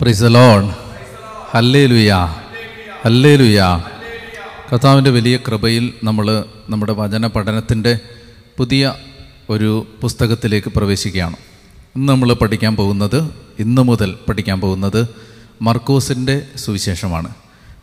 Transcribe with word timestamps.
Price 0.00 0.22
loan 0.22 0.70
ഹല്ലേ 1.50 1.86
ലുയാ 1.86 2.34
ഹല്ലേ 3.04 3.36
ലുയാ 3.36 3.84
വലിയ 5.08 5.36
കൃപയിൽ 5.36 5.94
നമ്മൾ 6.04 6.44
നമ്മുടെ 6.68 6.92
വചന 6.92 7.26
പഠനത്തിന്റെ 7.26 7.98
പുതിയ 8.58 8.94
ഒരു 9.50 9.86
പുസ്തകത്തിലേക്ക് 10.00 10.68
പ്രവേശിക്കുകയാണ്. 10.68 11.36
ഇന്ന് 11.96 12.08
നമ്മൾ 12.12 12.32
പഠിക്കാൻ 12.32 12.76
പോകുന്നത് 12.76 13.30
ഇന്ന് 13.58 13.82
മുതൽ 13.82 14.16
പഠിക്കാൻ 14.28 14.60
പോകുന്നത് 14.60 15.08
മർക്കോസിന്റെ 15.62 16.46
സുവിശേഷമാണ്. 16.56 17.28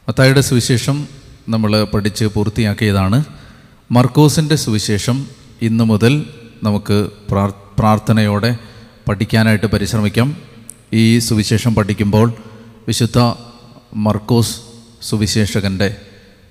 മത്തായുടെ 0.09 0.41
സുവിശേഷം 0.41 1.07
നമ്മൾ 1.49 1.83
പഠിച്ച് 1.83 2.25
പൂർത്തിയാക്കിയതാണ്. 2.25 3.23
മർക്കോസിന്റെ 3.91 4.55
സുവിശേഷം 4.55 5.27
ഇന്ന് 5.61 5.83
മുതൽ 5.83 6.25
നമുക്ക് 6.63 7.07
പ്രാർ 7.31 7.49
പ്രാർത്ഥനയോടെ 7.49 8.57
പഠിക്കാനായിട്ട് 9.07 9.65
പരിശ്രമിക്കാം. 9.65 10.56
ഈ 10.93 11.19
സുവിശേഷം 11.19 11.75
പഠിക്കുമ്പോൾ 11.75 12.33
വിശുദ്ധ 12.87 13.19
മർക്കോസ് 13.95 14.61
സുവിശേഷകന്റെ 15.01 15.95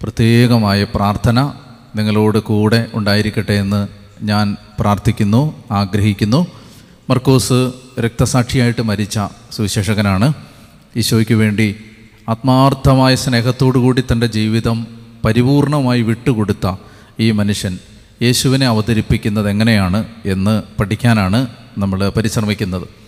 പ്രത്യേകമായ 0.02 0.84
പ്രാർത്ഥന 0.84 1.52
നിങ്ങളോട് 1.96 2.38
കൂടെ 2.38 2.86
ഉണ്ടായിരിക്കട്ടെ 2.94 3.52
എന്ന് 3.52 3.88
ഞാൻ 4.22 4.56
പ്രാർത്ഥിക്കുന്നു 4.80 5.64
ആഗ്രഹിക്കുന്നു. 5.70 6.46
മർക്കോസ് 7.10 7.72
രക്തസാക്ഷിയായിട്ട് 8.00 8.82
മരിച്ച 8.82 9.18
സുവിശേഷകനാണ്. 9.52 10.32
ഈശോയ്ക്ക് 10.96 11.34
വേണ്ടി 11.34 11.76
ആത്മാർത്ഥമായ 12.28 13.14
സ്നേഹത്തോടു 13.14 13.78
കൂടി 13.78 14.04
തന്റെ 14.12 14.26
ജീവിതം 14.26 14.86
പരിപൂർണമായി 15.24 16.02
വിട്ടുകൊടുത്ത 16.02 16.76
ഈ 17.20 17.30
മനുഷ്യൻ 17.30 17.78
യേശുവിനെ 18.22 18.66
അവതരിപ്പിക്കുന്നത് 18.66 19.50
എങ്ങനെയാണ് 19.50 20.04
എന്ന് 20.24 20.62
പഠിക്കാനാണ് 20.80 21.46
നമ്മൾ 21.78 22.08
പരിശ്രമിക്കുന്നത്. 22.08 23.05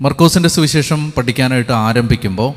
മർക്കോസിന്റെ 0.00 0.48
സുവിശേഷം 0.48 1.12
പഠിക്കാനായിട്ട് 1.16 1.72
ആരംഭിക്കുമ്പോൾ 1.72 2.54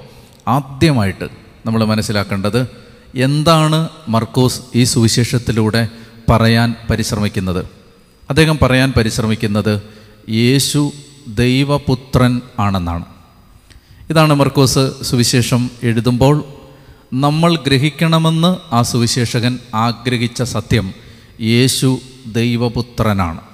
ആദ്യമായിട്ട് 0.48 1.30
നമ്മൾ 1.66 1.84
മനസ്സിലാക്കേണ്ടത് 1.84 2.68
എന്താണ് 3.16 3.90
മർക്കോസ് 4.08 4.62
ഈ 4.76 4.84
സുവിശേഷത്തിലൂടെ 4.84 5.88
പറയാൻ 6.30 6.76
പരിശ്രമിക്കുന്നത്? 6.90 7.66
അദ്ദേഹം 8.30 8.60
പറയാൻ 8.62 8.94
പരിശ്രമിക്കുന്നത് 8.98 9.82
യേശു 10.30 10.92
ദൈവപുത്രൻ 11.28 12.42
ആണെന്നാണ്. 12.60 13.06
ഇതാണ് 14.10 14.34
മർക്കോസ് 14.34 14.92
സുവിശേഷം 15.02 15.70
എഴുതുമ്പോൾ 15.84 16.44
നമ്മൾ 17.14 17.56
ഗ്രഹിക്കണമെന്ന് 17.56 18.76
ആ 18.76 18.82
സുവിശേഷകൻ 18.82 19.60
ആഗ്രഹിച്ച 19.76 20.44
സത്യം 20.44 20.94
യേശു 21.42 22.00
ദൈവപുത്രനാണ്. 22.28 23.53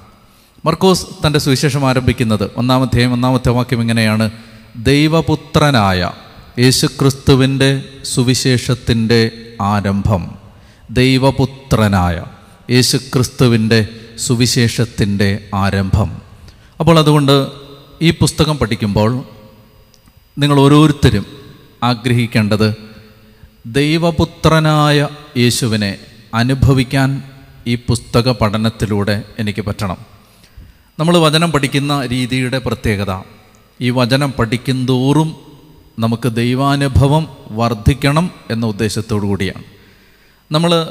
മർക്കോസ് 0.65 1.05
തന്റെ 1.27 1.39
സുവിശേഷം 1.39 1.89
ആരംഭിക്കുന്നത് 1.89 2.51
ഒന്നാമത്തെ 2.57 3.05
ഒന്നാമത്തെ 3.05 3.49
വാക്യം 3.49 3.81
ഇങ്ങനെയാണ്. 3.81 4.31
ദൈവപുത്രനായ 4.75 6.11
യേശുക്രിസ്തുവിന്റെ 6.59 7.83
സുവിശേഷത്തിന്റെ 8.03 9.31
ആരംഭം. 9.61 10.35
ദൈവപുത്രനായ 10.91 12.23
യേശുക്രിസ്തുവിന്റെ 12.71 13.87
സുവിശേഷത്തിന്റെ 14.17 15.49
ആരംഭം. 15.55 16.21
അപ്പോൾ 16.79 16.99
അതുകൊണ്ട് 16.99 17.47
ഈ 18.01 18.11
പുസ്തകം 18.11 18.57
പഠിക്കുമ്പോൾ 18.57 19.23
നിങ്ങൾ 20.37 20.59
ഓരോരുത്തരും 20.59 21.25
ആഗ്രഹിക്കേണ്ടത് 21.83 22.73
ദൈവപുത്രനായ 23.65 25.07
യേശുവിനെ 25.37 25.97
അനുഭവിക്കാൻ 26.33 27.23
ഈ 27.67 27.75
പുസ്തക 27.75 28.31
പഠനത്തിലൂടെ 28.31 29.23
എനിക്ക് 29.39 29.61
പറ്റണം. 29.61 30.18
നമ്മൾ 30.99 31.17
വചനം 31.17 31.51
പഠിക്കുന്ന 31.51 32.05
രീതിയുടെ 32.05 32.57
പ്രത്യേകത. 32.57 33.21
ഈ 33.81 33.89
വചനം 33.89 34.31
പഠിക്കുന്തോറും 34.31 35.35
നമുക്ക് 35.99 36.29
ദൈവാനുഭവം 36.29 37.27
വർദ്ധിക്കണം 37.51 38.31
എന്ന 38.51 38.65
ഉദ്ദേശത്തോടു 38.65 39.25
കൂടിയാണ്. 39.25 39.63
നമ്മൾ 40.51 40.87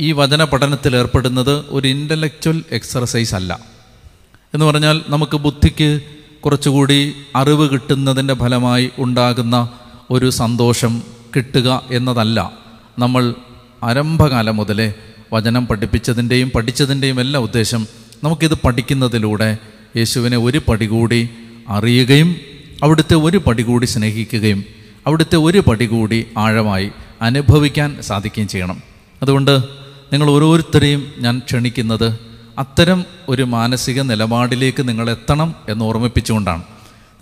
ഈ 0.00 0.12
വചന 0.12 0.44
പഠനത്തിൽ 0.44 0.96
ഏർപ്പെടുന്നത് 0.96 1.64
ഒരു 1.68 1.88
ഇന്റലക്ച്വൽ 1.88 2.64
എക്സർസൈസ് 2.70 3.34
അല്ല. 3.34 3.58
എന്ന് 4.54 4.66
പറഞ്ഞാൽ 4.66 5.02
നമുക്ക് 5.08 5.36
ബുദ്ധിക്ക് 5.36 6.00
കുറച്ചുകൂടി 6.40 7.14
അറിവ് 7.36 7.70
കിട്ടുന്നതിന്റെ 7.70 8.34
ഫലമായി 8.34 8.90
ഉണ്ടാകുന്ന 8.98 9.68
ഒരു 10.10 10.30
സന്തോഷം 10.30 11.02
കിട്ടുക 11.36 11.82
എന്നതല്ല. 11.90 12.52
നമ്മൾ 12.98 13.34
ആരംഭകാലം 13.82 14.56
മുതലേ 14.56 14.94
വചനം 15.32 15.66
പഠിപ്പിച്ചതിന്റെയും 15.66 16.50
പഠിച്ചതിന്റെയും 16.50 17.20
എല്ലാ 17.20 17.40
ഉദ്ദേശം 17.40 18.07
നമുക്കിത് 18.24 18.54
പഠിക്കുന്നതിലൂടെ 18.54 19.58
യേശുവിനെ 19.96 20.36
ഒരു 20.36 20.60
പടി 20.68 20.86
കൂടി 20.86 21.28
അറിയുകയും 21.68 22.36
അവിടുത്തെ 22.82 23.14
ഒരു 23.14 23.38
പടി 23.38 23.62
കൂടി 23.62 23.86
സ്നേഹിക്കുകയും 23.86 24.64
അവിടുത്തെ 25.06 25.36
ഒരു 25.36 25.58
പടി 25.58 25.86
കൂടി 25.86 26.26
ആഴമായി 26.38 26.90
അനുഭവിക്കാൻ 27.22 28.02
സാധിക്കുകയും 28.02 28.48
ചെയ്യണം. 28.48 28.82
അതുകൊണ്ട് 29.22 29.60
നിങ്ങൾ 30.12 30.30
ഓരോരുത്തരെയും 30.30 31.12
ഞാൻ 31.18 31.38
ക്ഷണിക്കുന്നത് 31.38 32.18
അത്തരം 32.58 33.04
ഒരു 33.28 33.42
മാനസിക 33.42 34.00
നിലപാടിലേക്ക് 34.00 34.88
നിങ്ങൾ 34.88 35.10
എത്തണം 35.10 35.54
എന്ന് 35.68 35.84
ഓർമ്മിപ്പിച്ചുകൊണ്ടാണ്. 35.84 36.62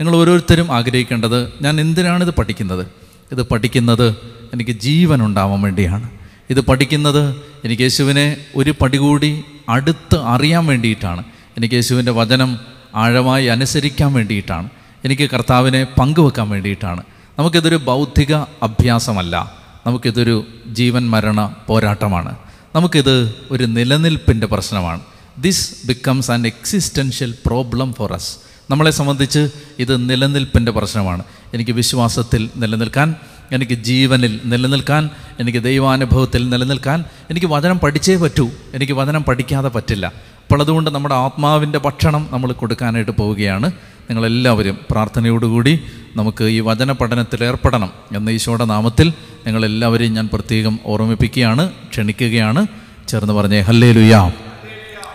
നിങ്ങൾ 0.01 0.17
ഓരോരുത്തരും 0.17 0.73
ആഗ്രഹിക്കേണ്ടത് 0.73 1.53
ഞാൻ 1.63 1.81
എന്തിനാണിത് 1.81 2.31
പഠിക്കുന്നത്? 2.31 2.87
ഇത് 3.33 3.43
പഠിക്കുന്നത് 3.43 4.15
എനിക്ക് 4.53 4.71
ജീവൻ 4.71 5.25
ഉണ്ടാവാൻ 5.25 5.63
വേണ്ടിയാണ്. 5.63 6.11
ഇത് 6.51 6.61
പഠിക്കുന്നത് 6.61 7.37
എനിക്ക് 7.65 7.83
യേശുവിനെ 7.83 8.37
ഒരു 8.57 8.75
പടി 8.81 8.97
കൂടി 8.97 9.45
അടുത്ത് 9.69 10.23
അറിയാൻ 10.23 10.67
വേണ്ടിയിട്ടാണ്. 10.67 11.25
എനിക്ക് 11.57 11.75
യേശുവിന്റെ 11.75 12.13
വചനം 12.13 12.59
ആഴമായി 12.95 13.47
അനുസരിക്കാൻ 13.47 14.13
വേണ്ടിയിട്ടാണ്. 14.13 14.69
എനിക്ക് 15.05 15.31
കർത്താവിനെ 15.31 15.85
പങ്കുവെക്കാൻ 15.85 16.49
വേണ്ടിയിട്ടാണ്. 16.49 17.03
നമുക്കിതൊരു 17.39 17.77
ബൗദ്ധിക 17.77 18.35
അഭ്യാസമല്ല. 18.35 19.53
നമുക്കിതൊരു 19.87 20.45
ജീവൻ 20.73 21.11
മരണ 21.11 21.55
പോരാട്ടമാണ്. 21.67 22.37
നമുക്കിത് 22.75 23.35
ഒരു 23.51 23.65
നിലനിൽപ്പിന്റെ 23.65 24.47
പ്രശ്നമാണ്. 24.47 25.01
This 25.39 25.87
becomes 25.87 26.31
an 26.31 26.47
existential 26.47 27.35
problem 27.47 27.95
for 27.95 28.13
us 28.13 28.37
നമ്മളെ 28.71 28.91
സംബന്ധിച്ച് 28.91 29.49
ഇത് 29.79 30.11
നിലനിൽപ്പിന്റെ 30.11 30.73
പ്രശ്നമാണ്. 30.73 31.23
എനിക്ക് 31.55 31.71
വിശ്വാസത്തിൽ 31.71 32.51
നിലനിൽക്കാൻ 32.57 33.15
എനിക്ക് 33.53 33.73
ജീവനിൽ 33.73 34.41
നിലനിൽക്കാൻ 34.45 35.11
എനിക്ക് 35.41 35.63
ദൈവാനുഭവത്തിൽ 35.63 36.49
നിലനിൽക്കാൻ 36.49 37.05
എനിക്ക് 37.31 37.47
വചനം 37.47 37.79
പഠിച്ചേ 37.79 38.17
പറ്റൂ. 38.17 38.51
എനിക്ക് 38.75 38.93
വചനം 38.93 39.23
പഠിക്കാതെ 39.25 39.69
പറ്റില്ല. 39.69 40.07
അപ്പോൾ 40.07 40.61
അതുകൊണ്ട് 40.63 40.91
നമ്മുടെ 40.91 41.15
ആത്മാവിന്റെ 41.15 41.79
ഭക്ഷണം 41.79 42.29
നമ്മൾ 42.31 42.53
കൊടുക്കാനായിട്ട് 42.53 43.11
പോവുകയാണ്. 43.11 43.73
നിങ്ങളെല്ലാവരും 44.11 44.79
പ്രാർത്ഥനയോടുകൂടി 44.91 45.81
നമുക്ക് 46.17 46.45
ഈ 46.45 46.61
വചന 46.61 46.93
പഠനത്തിൽ 46.93 47.45
ഏർപ്പെടണം 47.45 47.91
എന്ന 48.17 48.31
ഈശോയുടെ 48.31 48.65
നാമത്തിൽ 48.65 49.13
നിങ്ങളെല്ലാവരെയും 49.47 50.15
ഞാൻ 50.15 50.29
പ്രത്യേകം 50.33 50.79
ഓർമ്മിപ്പിക്കുകയാണ് 50.87 51.71
ക്ഷണിക്കുകയാണ്. 51.71 52.67
ചേർന്ന് 53.09 53.33
പറഞ്ഞേ 53.33 53.61
ഹല്ലേ 53.61 53.93
ലുയാ 53.93 54.33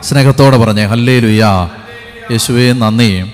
സ്നേഹത്തോടെ 0.01 0.57
പറഞ്ഞേ 0.57 0.85
ഹല്ലേ 0.85 1.19
ലുയാ 1.19 1.69
യേശുവേ 2.31 2.73
നന്ദി. 2.73 3.31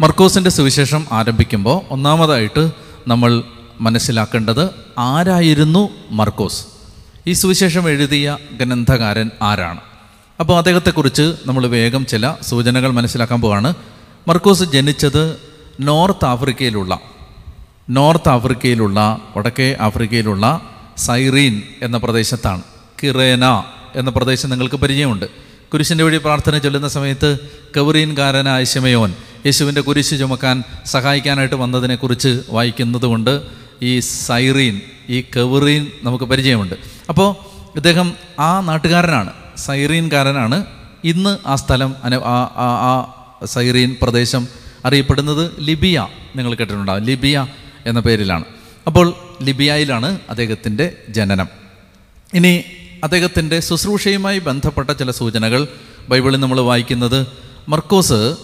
മർക്കോസിന്റെ 0.00 0.50
സുവിശേഷം 0.50 1.06
ആരംഭിക്കുമ്പോൾ 1.12 1.92
ഒന്നാമതായിട്ട് 1.92 2.70
നമ്മൾ 3.08 3.42
മനസ്സിലാക്കേണ്ടത് 3.80 4.70
ആരായിരുന്നു 4.98 5.88
മർക്കോസ്? 6.10 6.66
ഈ 7.26 7.32
സുവിശേഷം 7.32 7.90
എഴുതിയ 7.90 8.38
ഗ്രന്ഥകാരൻ 8.52 9.30
ആരാണ്? 9.42 9.80
അപ്പോൾ 10.40 10.58
അദ്ദേഹത്തെക്കുറിച്ച് 10.58 11.34
നമ്മൾ 11.46 11.66
വേഗം 11.66 12.06
ചില 12.06 12.34
സൂചനകൾ 12.42 12.90
മനസ്സിലാക്കാൻ 12.90 13.40
പോവാണ്. 13.40 13.74
മർക്കോസ് 14.28 14.62
ജനിച്ചത് 14.62 15.36
നോർത്ത് 15.80 16.24
ആഫ്രിക്കയിലുള്ള 16.24 16.98
നോർത്ത് 17.90 18.28
ആഫ്രിക്കയിലുള്ള 18.28 19.18
വടക്കേ 19.36 19.76
ആഫ്രിക്കയിലുള്ള 19.80 20.60
സൈറീൻ 20.96 21.62
എന്ന 21.82 21.96
പ്രദേശത്താണ്. 21.96 22.62
കിറേന 23.02 23.62
എന്ന 23.96 24.10
പ്രദേശം 24.10 24.50
നിങ്ങൾക്ക് 24.50 24.74
പരിചയമുണ്ട്. 24.74 25.26
കുരിശിന്റെ 25.72 26.04
വഴി 26.04 26.16
പ്രാർത്ഥന 26.16 26.58
ചൊല്ലുന്ന 26.58 26.88
സമയത്ത് 26.88 27.38
കവറീൻകാരനായ 27.76 28.64
ശിമയോൻ 28.64 29.14
യേശുവിന്റെ 29.46 29.80
കുരിശ് 29.80 30.18
ചുമക്കാൻ 30.18 30.62
സഹായിക്കാനായിട്ട് 30.86 31.54
വന്നതിനെക്കുറിച്ച് 31.54 32.42
വായിക്കുന്നത് 32.50 33.06
കൊണ്ട് 33.06 33.42
ഈ 33.82 34.00
സൈറീൻ 34.00 34.80
ഈ 35.08 35.20
കെവറീൻ 35.20 35.86
നമുക്ക് 36.02 36.24
പരിചയമുണ്ട്. 36.24 36.74
അപ്പോൾ 37.08 37.36
ഇദ്ദേഹം 37.76 38.12
ആ 38.38 38.60
നാട്ടുകാരനാണ്. 38.60 39.32
സൈറീൻകാരനാണ് 39.56 40.64
ഇന്ന് 41.04 41.38
ആ 41.46 41.54
സ്ഥലം 41.54 41.96
അന- 42.04 42.22
ആ 42.22 43.14
സൈറീൻ 43.44 43.96
പ്രദേശം 44.02 44.48
അറിയപ്പെടുന്നത് 44.84 45.50
ലിബിയ. 45.60 46.06
നിങ്ങൾ 46.36 46.54
കേട്ടിട്ടുണ്ടാവും. 46.54 47.04
ലിബിയ 47.04 47.46
എന്ന 47.86 48.00
പേരിലാണ്. 48.00 48.44
അപ്പോൾ 48.86 49.14
ലിബിയയിലാണ് 49.42 50.18
അദ്ദേഹത്തിന്റെ 50.30 50.96
ജനനം. 51.08 51.48
ഇനി 52.34 52.64
അദ്ദേഹത്തിന്റെ 53.04 53.60
ശുശ്രൂഷയുമായി 53.60 54.38
ബന്ധപ്പെട്ട 54.38 54.90
ചില 54.90 55.10
സൂചനകൾ 55.10 55.68
ബൈബിളിൽ 56.08 56.36
നമ്മൾ 56.36 56.60
വായിക്കുന്നത് 56.60 57.26
മർക്കോസ് 57.68 58.36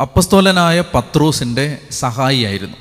അപ്പസ്തോലനായ 0.00 0.84
പത്രൂസിന്റെ 0.94 1.78
സഹായിയായിരുന്നു. 1.90 2.76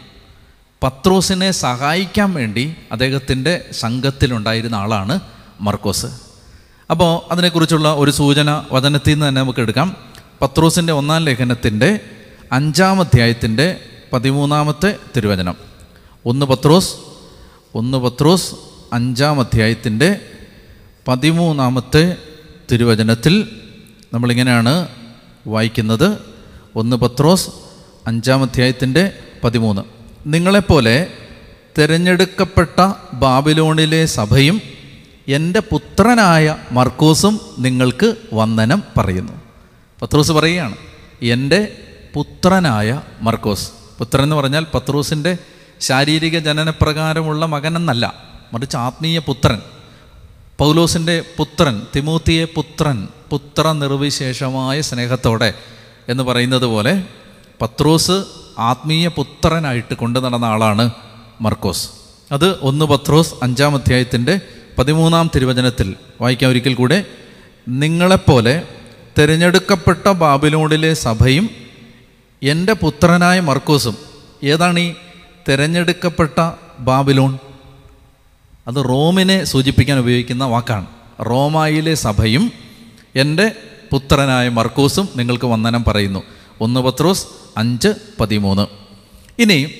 പത്രോസിനെ 0.83 1.51
സഹായിക്കാൻ 1.51 2.33
വേണ്ടി 2.33 2.75
അദ്ദേഹത്തിന്റെ 2.91 3.65
സംഘത്തിലുണ്ടായിരുന്ന 3.71 4.75
ആളാണ് 4.75 5.19
മർക്കോസ്. 5.61 6.05
അപ്പോൾ 6.91 7.33
അതിനെക്കുറിച്ചുള്ള 7.33 7.93
ഒരു 7.93 8.11
സൂചന 8.11 8.63
വചനത്തിൽ 8.71 9.13
നിന്ന് 9.13 9.27
തന്നെ 9.27 9.41
നമുക്ക് 9.41 9.59
എടുക്കാം. 9.59 9.95
പത്രോസിന്റെ 10.41 10.93
ഒന്നാം 10.93 11.23
ലേഖനത്തിന്റെ 11.25 11.99
അഞ്ചാം 12.51 12.99
അധ്യായത്തിന്റെ 12.99 13.79
പതിമൂന്നാമത്തെ 14.13 14.97
തിരുവചനം. 15.15 15.55
ഒന്ന് 16.25 16.45
പത്രോസ് 16.45 16.95
ഒന്ന് 17.75 17.97
പത്രോസ് 17.97 18.55
അഞ്ചാം 18.93 19.39
അധ്യായത്തിന്റെ 19.39 20.19
പതിമൂന്നാമത്തെ 21.07 22.17
തിരുവചനത്തിൽ 22.71 23.49
നമ്മളിങ്ങനെയാണ് 24.13 24.87
വായിക്കുന്നത്. 25.47 26.17
ഒന്ന് 26.75 26.95
പത്രോസ് 26.95 27.49
അഞ്ചാം 28.07 28.43
അധ്യായത്തിന്റെ 28.43 29.11
പതിമൂന്ന്. 29.43 30.00
നിങ്ങളെപ്പോലെ 30.25 31.07
തിരഞ്ഞെടുക്കപ്പെട്ട 31.77 32.93
ബാബിലോണിലെ 33.13 34.05
സഭയും 34.05 34.61
എന്റെ 35.27 35.59
പുത്രനായ 35.59 36.57
മർക്കോസും 36.71 37.41
നിങ്ങൾക്ക് 37.59 38.15
വന്ദനം 38.33 38.83
പറയുന്നു. 38.97 39.33
പത്രോസ് 40.01 40.31
പറയുകയാണ് 40.31 40.75
എന്റെ 41.21 41.77
പുത്രനായ 42.13 43.01
മർക്കോസ്. 43.21 43.71
പുത്രൻ 43.99 44.23
എന്ന് 44.23 44.35
പറഞ്ഞാൽ 44.35 44.65
പത്രോസിന്റെ 44.73 45.37
ശാരീരിക 45.79 46.39
ജനനപ്രകാരമുള്ള 46.39 47.45
മകനെന്നല്ല 47.45 48.13
മറിച്ച് 48.53 48.77
ആത്മീയ 48.77 49.19
പുത്രൻ. 49.19 49.61
പൗലോസിന്റെ 50.57 51.23
പുത്രൻ 51.37 51.81
തിമൂത്തിയെ 51.95 52.45
പുത്രൻ 52.45 53.07
പുത്ര 53.29 53.71
നിർവിശേഷമായ 53.71 54.81
സ്നേഹത്തോടെ 54.81 55.53
എന്ന് 56.09 56.23
പറയുന്നത് 56.23 56.65
പോലെ 56.65 57.03
പത്രോസ് 57.61 58.40
ആത്മീയ 58.59 59.07
പുത്രനായിട്ട് 59.07 59.93
കൊണ്ടു 59.93 60.19
നടന്ന 60.19 60.45
ആളാണ് 60.45 60.89
മർക്കോസ്. 61.41 61.89
അത് 62.31 62.59
ഒന്ന് 62.59 62.85
പത്രോസ് 62.85 63.33
അഞ്ചാം 63.43 63.75
അധ്യായത്തിന്റെ 63.75 64.39
പതിമൂന്നാം 64.77 65.31
തിരുവചനത്തിൽ 65.35 65.95
വായിക്കാം 66.21 66.49
ഒരിക്കൽ 66.49 66.73
കൂടെ. 66.73 67.05
നിങ്ങളെപ്പോലെ 67.67 68.61
തിരഞ്ഞെടുക്കപ്പെട്ട 69.19 70.09
ബാബിലോണിലെ 70.09 70.93
സഭയും 70.93 71.49
എന്റെ 72.43 72.73
പുത്രനായ 72.73 73.39
മർക്കോസും 73.39 73.95
ഏതാണ് 74.43 74.79
ഈ 74.79 74.93
തിരഞ്ഞെടുക്കപ്പെട്ട 75.49 76.51
ബാബിലോൺ? 76.79 77.37
അത് 78.67 78.75
റോമിനെ 78.75 79.43
സൂചിപ്പിക്കാൻ 79.43 79.99
ഉപയോഗിക്കുന്ന 79.99 80.43
വാക്കാണ്. 80.43 80.85
റോമായിലെ 81.21 81.93
സഭയും 81.93 82.51
എന്റെ 83.15 83.51
പുത്രനായ 83.91 84.49
മർക്കോസും 84.49 85.09
നിങ്ങൾക്ക് 85.15 85.45
വന്ദനം 85.45 85.83
പറയുന്നു. 85.83 86.23
ഒന്ന് 86.61 86.79
പത്രോസ് 86.79 87.25
അഞ്ച് 87.57 87.87
പതിമൂന്ന്. 88.19 88.67
ഇനി 89.41 89.71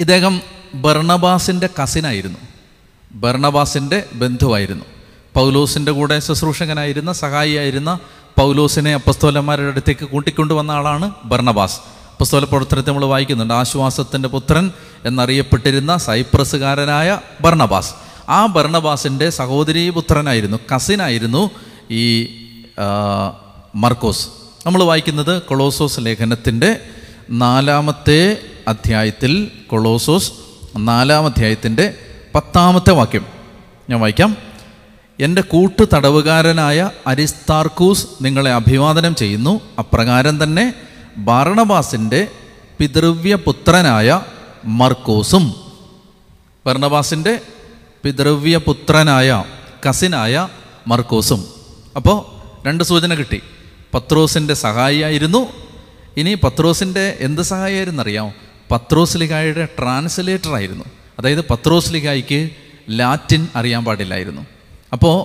ഇദ്ദേഹം 0.00 0.40
ബർണബാസിന്റെ 0.74 1.68
കസിനായിരുന്നു. 1.82 2.38
ബർണബാസിന്റെ 3.12 4.04
ബന്ധുവായിരുന്നു. 4.12 4.84
പൗലോസിന്റെ 5.34 5.92
കൂടെ 5.92 6.20
ശുശ്രൂഷകനായിരുന്ന 6.20 7.12
സഹായിയായിരുന്ന 7.12 7.98
പൗലോസിനെ 8.38 8.94
അപ്പസ്തോലന്മാരുടെ 8.94 9.66
അടുത്തേക്ക് 9.66 10.04
കൂട്ടിക്കൊണ്ടുവന്ന 10.04 10.70
ആളാണ് 10.70 11.12
ബർണബാസ്. 11.24 11.80
അപ്പസ്തോല 12.12 12.44
പ്രവർത്തനത്തെ 12.44 12.90
നമ്മൾ 12.90 13.04
വായിക്കുന്നുണ്ട്. 13.04 13.54
ആശ്വാസത്തിന്റെ 13.54 14.28
പുത്രൻ 14.28 14.72
എന്നറിയപ്പെട്ടിരുന്ന 15.04 15.96
സൈപ്രസുകാരനായ 15.96 17.20
ബർണബാസ്. 17.40 17.94
ആ 18.28 18.46
ഭരണബാസിന്റെ 18.46 19.30
സഹോദരീ 19.30 19.90
പുത്രനായിരുന്നു 19.90 20.58
കസിനായിരുന്നു 20.74 21.50
ഈ 21.90 22.28
മർക്കോസ്. 23.74 24.41
നമ്മൾ 24.66 24.82
വായിക്കുന്നത് 24.82 25.42
കൊളോസോസ് 25.42 26.00
ലേഖനത്തിന്റെ 26.02 26.80
നാലാമത്തെ 27.30 28.36
അധ്യായത്തിൽ 28.68 29.50
കൊളോസോസ് 29.66 30.32
നാലാം 30.76 31.26
അധ്യായത്തിന്റെ 31.26 31.94
പത്താമത്തെ 32.34 32.90
വാക്യം. 32.90 33.26
ഞാൻ 33.90 34.00
വായിക്കാം. 34.00 34.36
എന്റെ 35.20 35.42
കൂട്ടു 35.42 35.88
തടവുകാരനായ 35.94 36.90
അരിസ്താർക്കൂസ് 37.06 38.06
നിങ്ങളെ 38.22 38.52
അഭിവാദനം 38.52 39.14
ചെയ്യുന്നു. 39.14 39.60
അപ്രകാരം 39.78 40.42
തന്നെ 40.42 40.74
ബാർണബാസിന്റെ 41.16 42.28
പിതൃവ്യപുത്രനായ 42.78 44.20
മർക്കോസും. 44.64 45.54
ബർണബാസിന്റെ 46.66 47.40
പിതൃവ്യപുത്രനായ 48.04 49.44
കസിനായ 49.88 50.48
മർക്കോസും. 50.86 51.44
അപ്പോൾ 51.96 52.42
രണ്ട് 52.68 52.84
സൂചന 52.84 53.14
കിട്ടി. 53.14 53.42
പത്രോസിന്റെ 53.94 54.54
സഹായിയായിരുന്നു. 54.54 55.48
ഇനി 56.16 56.34
പത്രോസിന്റെ 56.34 57.16
എന്ത് 57.20 57.42
സഹായമായിരുന്നു 57.42 58.02
അറിയാമോ 58.02 58.32
പത്രോസ് 58.70 59.16
ലിഗായുടെ 59.16 59.64
ട്രാൻസ്ലേറ്റർ 59.78 60.54
ആയിരുന്നു. 60.54 60.84
അതായത് 61.18 61.44
പത്രോസ് 61.50 61.92
ലിഗായിക്ക് 61.92 62.50
ലാറ്റിൻ 62.90 63.48
അറിയാൻ 63.56 63.84
പാടില്ലായിരുന്നു. 63.84 64.42
അപ്പോൾ 64.92 65.16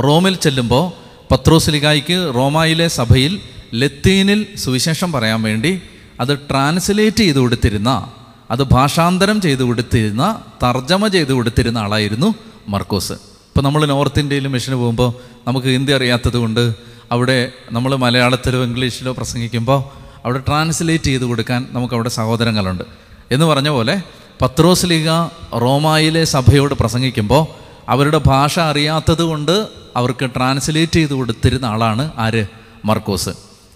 റോമിൽ 0.00 0.34
ചെല്ലുമ്പോൾ 0.34 0.84
പത്രോസ് 1.32 1.70
ലിഗായിക്ക് 1.70 2.32
റോമായിലെ 2.34 2.88
സഭയിൽ 2.88 3.40
ലത്തീനിൽ 3.74 4.46
സുവിശേഷം 4.56 5.12
പറയാൻ 5.12 5.42
വേണ്ടി 5.42 5.80
അത് 6.20 6.38
ട്രാൻസ്ലേറ്റ് 6.38 7.16
ചെയ്ത് 7.16 7.38
കൊടുത്തിരുന്ന 7.38 8.12
അത് 8.50 8.62
ഭാഷാന്തരം 8.62 9.40
ചെയ്ത് 9.40 9.62
കൊടുത്തിരുന്ന 9.62 10.42
തർജമ 10.62 11.08
ചെയ്ത് 11.08 11.32
കൊടുത്തിരുന്ന 11.32 11.78
ആളായിരുന്നു 11.78 12.34
മർക്കോസ്. 12.68 13.12
ഇപ്പോൾ 13.12 13.62
നമ്മൾ 13.62 13.86
നോർത്ത് 13.86 14.20
ഇന്ത്യയിൽ 14.20 14.46
മിഷന് 14.46 14.74
പോകുമ്പോൾ 14.74 15.10
നമുക്ക് 15.46 15.66
ഹിന്ദി 15.66 15.92
അറിയാത്തത് 15.92 16.36
കൊണ്ട് 16.36 16.93
അവിടെ 17.14 17.52
നമ്മൾ 17.72 17.96
മലയാളത്തിലോ 17.96 18.64
ഇംഗ്ലീഷിലോ 18.64 19.12
പ്രസംഗിക്കുമ്പോൾ 19.12 19.84
അവിടെ 20.24 20.38
ട്രാൻസ്ലേറ്റ് 20.38 21.04
ചെയ്ത് 21.04 21.24
കൊടുക്കാൻ 21.24 21.68
നമുക്കവിടെ 21.70 22.08
സഹോദരങ്ങളുണ്ട്. 22.08 22.84
എന്ന് 23.30 23.46
പറഞ്ഞ 23.46 23.68
പോലെ 23.68 24.02
പത്രോസ് 24.42 24.86
ലീഗ 24.86 25.10
റോമായിലെ 25.58 26.24
സഭയോട് 26.24 26.74
പ്രസംഗിക്കുമ്പോൾ 26.74 27.46
അവരുടെ 27.88 28.20
ഭാഷ 28.26 28.58
അറിയാത്തത് 28.58 29.22
കൊണ്ട് 29.22 29.68
അവർക്ക് 29.96 30.30
ട്രാൻസ്ലേറ്റ് 30.36 30.92
ചെയ്ത് 30.92 31.12
കൊടുത്തിരുന്ന 31.12 31.66
ആളാണ് 31.66 32.12
ആര്? 32.18 32.46
മർക്കോസ്. 32.84 33.28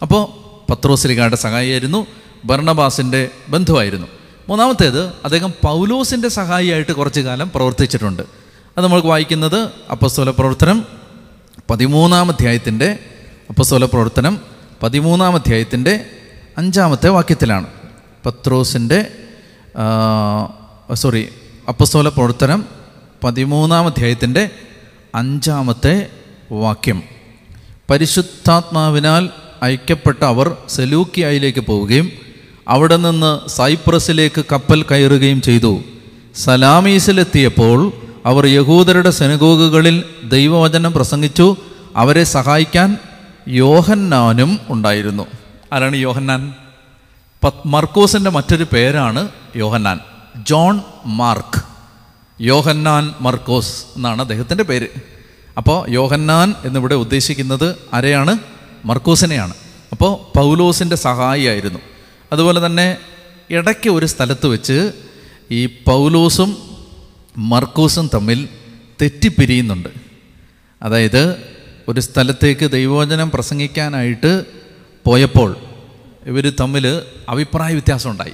അപ്പോൾ 0.02 0.22
പത്രോസ് 0.72 1.08
ലീഗയുടെ 1.08 1.36
സഹായിയായിരുന്നു. 1.36 2.06
ഭർണബാസിന്റെ 2.44 3.28
ബന്ധുവായിരുന്നു. 3.48 4.06
മൂന്നാമത്തേത് 4.48 5.06
അദ്ദേഹം 5.06 5.50
പൗലോസിന്റെ 5.50 6.28
സഹായിയായിട്ട് 6.28 6.92
കുറച്ചു 6.92 7.20
കാലം 7.20 7.50
പ്രവർത്തിച്ചിട്ടുണ്ട്. 7.54 8.22
അത് 8.76 8.84
നമ്മൾക്ക് 8.84 9.08
വായിക്കുന്നത് 9.08 9.68
അപ്പസ്തോല 9.90 10.30
പ്രവർത്തനം 10.30 10.84
പതിമൂന്നാം 11.70 12.30
അധ്യായത്തിന്റെ 12.30 12.98
അപ്പസ്തോല 13.50 13.84
പ്രവർത്തനം 13.84 14.38
പതിമൂന്നാം 14.82 15.34
അധ്യായത്തിന്റെ 15.34 16.04
അഞ്ചാമത്തെ 16.58 17.08
വാക്യത്തിലാണ്. 17.08 17.66
പത്രോസിന്റെ 18.26 19.06
സോറി 20.94 21.28
അപ്പസ്തോല 21.68 22.08
പ്രവർത്തനം 22.08 22.64
പതിമൂന്നാം 23.24 23.86
അധ്യായത്തിന്റെ 23.86 24.50
അഞ്ചാമത്തെ 25.14 26.10
വാക്യം. 26.52 27.02
പരിശുദ്ധാത്മാവിനാൽ 27.90 29.28
ഐക്യപ്പെട്ട 29.64 30.24
അവർ 30.24 30.56
സെലൂക്കിയായിലേക്ക് 30.68 31.60
പോവുകയും 31.60 32.10
അവിടെ 32.68 32.96
നിന്ന് 32.96 33.48
സൈപ്രസിലേക്ക് 33.48 34.44
കപ്പൽ 34.52 34.82
കയറുകയും 34.82 35.40
ചെയ്തു. 35.40 35.82
സലാമീസിലെത്തിയപ്പോൾ 36.36 37.92
അവർ 38.26 38.46
യഹൂദരുടെ 38.46 39.10
സെനഗോഗുകളിൽ 39.10 40.04
ദൈവവചനം 40.24 40.92
പ്രസംഗിച്ചു. 40.92 41.56
അവരെ 41.96 42.24
സഹായിക്കാൻ 42.24 42.98
യോഹന്നാനും 43.48 44.60
ഉണ്ടായിരുന്നു. 44.68 45.26
ആരാണ് 45.72 45.96
യോഹന്നാൻ? 45.96 46.54
മർക്കോസിന്റെ 47.66 48.30
മറ്റൊരു 48.30 48.66
പേരാണ് 48.72 49.28
യോഹന്നാൻ. 49.56 50.00
John 50.46 50.80
mark. 51.06 51.62
യോഹന്നാൻ 52.40 53.14
മർക്കോസ് 53.20 53.84
എന്നാണ് 53.96 54.22
അദ്ദേഹത്തിന്റെ 54.22 54.64
പേര്. 54.64 54.86
അപ്പോൾ 55.56 55.90
യോഹന്നാൻ 55.90 56.54
എന്നിവിടെ 56.64 56.94
ഉദ്ദേശിക്കുന്നത് 56.94 57.76
ആരെയാണ്? 57.94 58.38
മർക്കോസിനെയാണ്. 58.84 59.54
അപ്പോൾ 59.92 60.38
പൗലോസിന്റെ 60.38 60.96
സഹായിയായിരുന്നു. 60.96 61.78
അതുപോലെ 62.32 62.66
തന്നെ 62.66 62.96
ഇടയ്ക്ക് 63.50 63.90
ഒരു 63.90 64.06
സ്ഥലത്ത് 64.06 64.46
വെച്ച് 64.46 64.92
ഈ 65.50 65.66
പൗലോസും 65.66 66.58
മർക്കോസും 67.38 68.10
തമ്മിൽ 68.14 68.48
തെറ്റിപ്പിരിയുന്നുണ്ട്. 69.02 69.88
അതായത് 70.82 71.57
ഒരു 71.88 72.00
സ്ഥലത്തേക്ക് 72.00 72.70
ദൈവവചനം 72.70 73.30
പ്രസംഗിക്കാനായിട്ട് 73.30 74.44
പോയപ്പോൾ 75.04 75.56
ഇവർ 76.26 76.52
തമ്മിൽ 76.60 77.02
അഭിപ്രായ 77.28 77.72
വ്യത്യാസം 77.72 78.10
ഉണ്ടായി. 78.10 78.32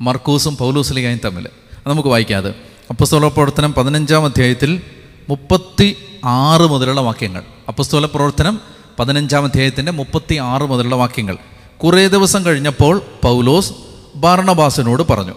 മർക്കൂസും 0.00 0.56
പൗലൂസ്ലിഗായും 0.56 1.20
തമ്മിൽ. 1.24 1.48
നമുക്ക് 1.86 2.08
വായിക്കാതെ 2.08 2.54
അപ്പസ്തോല 2.90 3.28
പ്രവർത്തനം 3.28 3.72
പതിനഞ്ചാം 3.72 4.24
അധ്യായത്തിൽ 4.24 4.80
മുപ്പത്തി 5.28 5.96
ആറ് 6.24 6.62
മുതലുള്ള 6.62 7.00
വാക്യങ്ങൾ. 7.00 7.42
അപ്പസ്തോല 7.68 8.06
പ്രവർത്തനം 8.06 8.60
പതിനഞ്ചാം 8.98 9.44
അധ്യായത്തിന്റെ 9.44 9.92
മുപ്പത്തി 9.92 10.34
ആറ് 10.34 10.62
മുതലുള്ള 10.62 10.94
വാക്യങ്ങൾ. 10.94 11.36
കുറേ 11.84 12.08
ദിവസം 12.08 12.46
കഴിഞ്ഞപ്പോൾ 12.46 13.02
പൗലോസ് 13.24 13.72
ബാർണബാസിനോട് 14.16 15.02
പറഞ്ഞു 15.02 15.34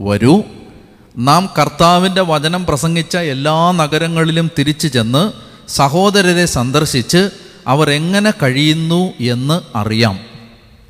വരൂ 0.00 0.42
നാം 1.18 1.50
കർത്താവിന്റെ 1.58 2.20
വചനം 2.20 2.66
പ്രസംഗിച്ച 2.66 3.16
എല്ലാ 3.16 3.72
നഗരങ്ങളിലും 3.72 4.50
തിരിച്ചു 4.58 4.88
ചെന്ന് 4.88 5.47
സഹോദരരെ 5.68 6.46
സന്ദർശിച്ച് 6.46 7.30
അവർ 7.66 7.90
എങ്ങനെ 7.90 8.30
കഴിയുന്നു 8.42 9.12
എന്ന് 9.20 9.60
അറിയാം. 9.76 10.18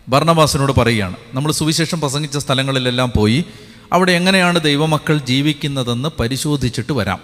ഭർണവാസനോട് 0.08 0.73
പറയുകയാണ് 0.73 1.16
നമ്മൾ 1.35 1.52
സുവിശേഷം 1.52 2.00
പ്രസംഗിച്ച 2.00 2.38
സ്ഥലങ്ങളിലെല്ലാം 2.38 3.12
പോയി 3.16 3.44
അവിടെ 3.92 4.12
എങ്ങനെയാണ് 4.12 4.61
ദൈവമക്കൾ 4.61 5.18
ജീവിക്കുന്നതെന്ന് 5.18 6.08
പരിശോധിച്ചിട്ട് 6.20 6.92
വരാം. 6.92 7.18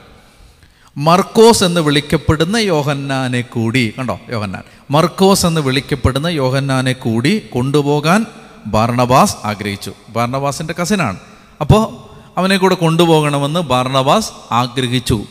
മർക്കോസ് 0.96 1.64
എന്ന് 1.64 1.80
വിളിക്കപ്പെടുന്ന 1.80 2.56
യോഹന്നാനെ 2.56 3.40
കൂടി 3.40 3.94
കണ്ടോ? 3.98 4.20
യോഹന്നാൻ. 4.30 4.62
മർക്കോസ് 4.90 5.46
എന്ന് 5.46 5.60
വിളിക്കപ്പെടുന്ന 5.60 6.26
യോഹന്നാനെ 6.26 6.92
കൂടി 6.92 7.38
കൊണ്ടുപോകാൻ 7.38 8.26
ബാർണബാസ് 8.66 9.36
ആഗ്രഹിച്ചു. 9.44 9.92
ബാർണബാസിന്റെ 10.08 10.74
കസിനാണ്. 10.82 11.16
അപ്പോൾ 11.60 11.96
അവനെ 12.38 12.56
കൂടെ 12.56 12.74
കൊണ്ടുപോകണമെന്ന് 12.74 13.60
ബാർണബാസ് 13.60 14.32
ആഗ്രഹിച്ചു. 14.52 15.24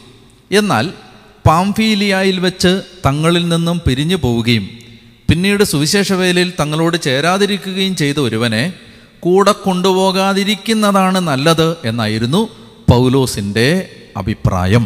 എന്നാൽ 0.51 0.93
പാംഫീലിയായിൽ 1.45 2.39
വെച്ച് 2.39 2.71
തങ്ങളിൽ 3.05 3.47
നിന്നും 3.47 3.81
പിരിഞ്ഞു 3.85 4.15
പോവുകയും 4.15 4.65
പിന്നീട് 5.29 5.63
സുവിശേഷ 5.63 6.13
വേലയിൽ 6.13 6.53
തങ്ങളോട് 6.59 7.01
ചേരാതിരിക്കുകയും 7.01 7.95
ചെയ്ത 7.95 8.19
ഒരുവനെ 8.19 8.63
കൂടെ 9.19 9.51
കൊണ്ടുപോകാതിരിക്കുന്നതാണ് 9.65 11.19
നല്ലത് 11.19 11.77
എന്നായിരുന്നു 11.85 12.41
പൗലോസിന്റെ 12.89 13.67
അഭിപ്രായം. 14.17 14.85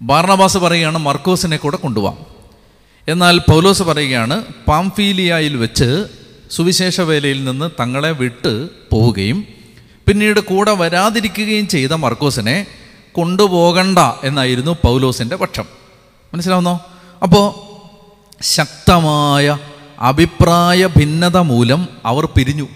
ബാർണബാസ് 0.00 0.58
പറയുകയാണ് 0.58 0.98
മർക്കോസിനെ 0.98 1.56
കൂടെ 1.56 1.76
കൊണ്ടുപോകാം 1.76 2.16
എന്നാൽ 3.08 3.38
പൗലോസ് 3.38 3.82
പറയുകയാണ് 3.82 4.36
പാംഫീലിയായിൽ 4.66 5.56
വെച്ച് 5.56 5.88
സുവിശേഷ 6.50 7.00
വേലയിൽ 7.00 7.44
നിന്ന് 7.44 7.70
തങ്ങളെ 7.80 8.10
വിട്ട് 8.12 8.52
പോവുകയും 8.90 9.38
പിന്നീട് 10.06 10.40
കൂടെ 10.40 10.72
വരാതിരിക്കുകയും 10.72 11.68
ചെയ്ത 11.68 11.92
മർക്കോസിനെ 11.92 12.56
കൊണ്ടുപോകണ്ട 13.14 13.98
എന്നായിരുന്നു 14.24 14.76
പൗലോസിന്റെ 14.84 15.36
പക്ഷം. 15.36 15.64
മനസ്സിലാവുന്നോ? 16.34 16.80
അപ്പോൾ 17.22 17.72
ശക്തമായ 18.42 19.58
അഭിപ്രായ 20.00 20.86
ഭിന്നത 20.86 21.36
മൂലം 21.36 21.88
അവർ 22.04 22.26
പിരിഞ്ഞു. 22.26 22.68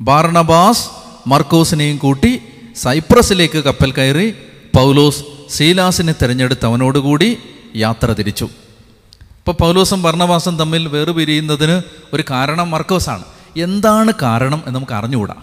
ബാർണബാസ് 0.00 0.88
മർക്കോസിനെയും 1.26 1.96
കൂട്ടി 1.96 2.42
സൈപ്രസിലേക്ക് 2.76 3.58
കപ്പൽ 3.58 3.92
കയറി 3.92 4.30
പൗലോസ് 4.76 5.24
സീലാസിനെ 5.50 6.14
തിരഞ്ഞെടുത്ത് 6.22 6.66
അവനോടുകൂടി 6.66 7.38
യാത്ര 7.76 8.12
തിരിച്ചു. 8.12 8.44
ഇപ്പോൾ 8.44 9.52
പൗലോസും 9.52 10.02
ഭർണവാസും 10.02 10.58
തമ്മിൽ 10.58 10.88
വേറുപിരിയുന്നതിന് 10.88 11.82
ഒരു 12.12 12.24
കാരണം 12.30 12.70
മർക്കോസാണ്. 12.70 13.24
എന്താണ് 13.56 14.12
കാരണം 14.22 14.62
എന്ന് 14.66 14.78
നമുക്ക് 14.78 14.92
അറിഞ്ഞുകൂടാ. 14.92 15.34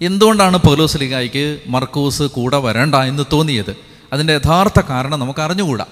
എന്തുകൊണ്ടാണ് 0.00 0.56
പൗലോസ് 0.56 0.96
ലിഗായിക്ക് 0.96 1.58
മർക്കോസ് 1.66 2.22
കൂടെ 2.22 2.56
വരണ്ട 2.56 2.94
എന്ന് 2.94 3.22
തോന്നിയത്? 3.32 3.76
അതിന്റെ 4.12 4.34
യഥാർത്ഥ 4.34 4.80
കാരണം 4.80 5.20
നമുക്ക് 5.20 5.40
അറിഞ്ഞുകൂടാ. 5.40 5.84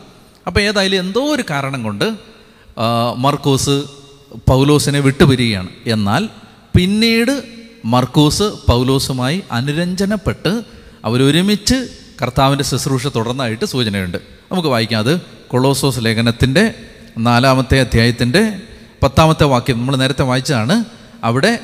അപ്പോൾ 0.47 0.61
ഏതായാലും 0.61 0.99
എന്തോ 0.99 1.35
ഒരു 1.35 1.45
കാരണം 1.51 1.83
കൊണ്ട് 1.83 2.13
മർക്കൂസ് 3.17 3.83
പൗലോസിനെ 4.49 5.01
വിട്ടുപിരിയുകയാണ്. 5.01 5.69
എന്നാൽ 5.87 6.29
പിന്നീട് 6.77 7.43
മർക്കൂസ് 7.85 8.43
പൗലോസുമായി 8.43 9.43
അനുരഞ്ജനപ്പെട്ട് 9.53 10.63
അവരൊരുമിച്ച് 11.05 11.75
കർത്താവിന്റെ 12.23 12.65
ശുശ്രൂഷ 12.65 13.07
തുടർന്നായിട്ട് 13.07 13.65
സൂചനയുണ്ട്. 13.65 14.19
നമുക്ക് 14.19 14.69
വായിക്കാം 14.69 14.99
അത്. 14.99 15.21
കൊളോസോസ് 15.49 15.99
ലേഖനത്തിന്റെ 16.01 16.75
നാലാമത്തെ 17.19 17.81
അധ്യായത്തിന്റെ 17.81 18.53
പത്താമത്തെ 19.03 19.45
വാക്യം 19.45 19.79
നമ്മൾ 19.79 19.97
നേരത്തെ 19.97 20.23
വായിച്ചതാണ്. 20.23 20.85
അവിടെ 21.25 21.61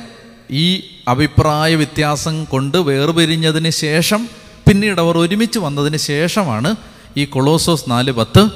ഈ 0.51 0.81
അഭിപ്രായ 1.07 1.75
വ്യത്യാസം 1.75 2.45
കൊണ്ട് 2.45 2.77
വേർപിരിഞ്ഞതിന് 2.77 3.69
ശേഷം 3.69 4.29
പിന്നീട് 4.67 4.99
അവർ 4.99 5.17
ഒരുമിച്ച് 5.17 5.59
വന്നതിന് 5.59 5.97
ശേഷമാണ് 5.97 6.75
ഈ 7.17 7.25
കൊളോസോസ് 7.25 7.85
നാല് 7.87 8.11
പത്ത്. 8.11 8.49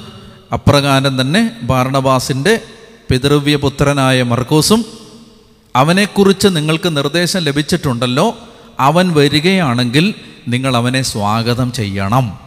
അപ്രകാരം 0.52 1.20
തന്നെ 1.20 1.50
ബാർണബാസിന്റെ 1.62 2.60
പിതൃവ്യപുത്രനായ 3.10 4.22
മർക്കോസും 4.22 4.84
അവനെക്കുറിച്ച് 5.76 6.48
നിങ്ങൾക്ക് 6.48 6.96
നിർദ്ദേശം 6.96 7.40
ലഭിച്ചിട്ടുണ്ടല്ലോ. 7.40 8.38
അവൻ 8.80 9.14
വരികയാണെങ്കിൽ 9.14 10.14
നിങ്ങൾ 10.48 10.76
അവനെ 10.76 11.02
സ്വാഗതം 11.02 11.72
ചെയ്യണം. 11.72 12.38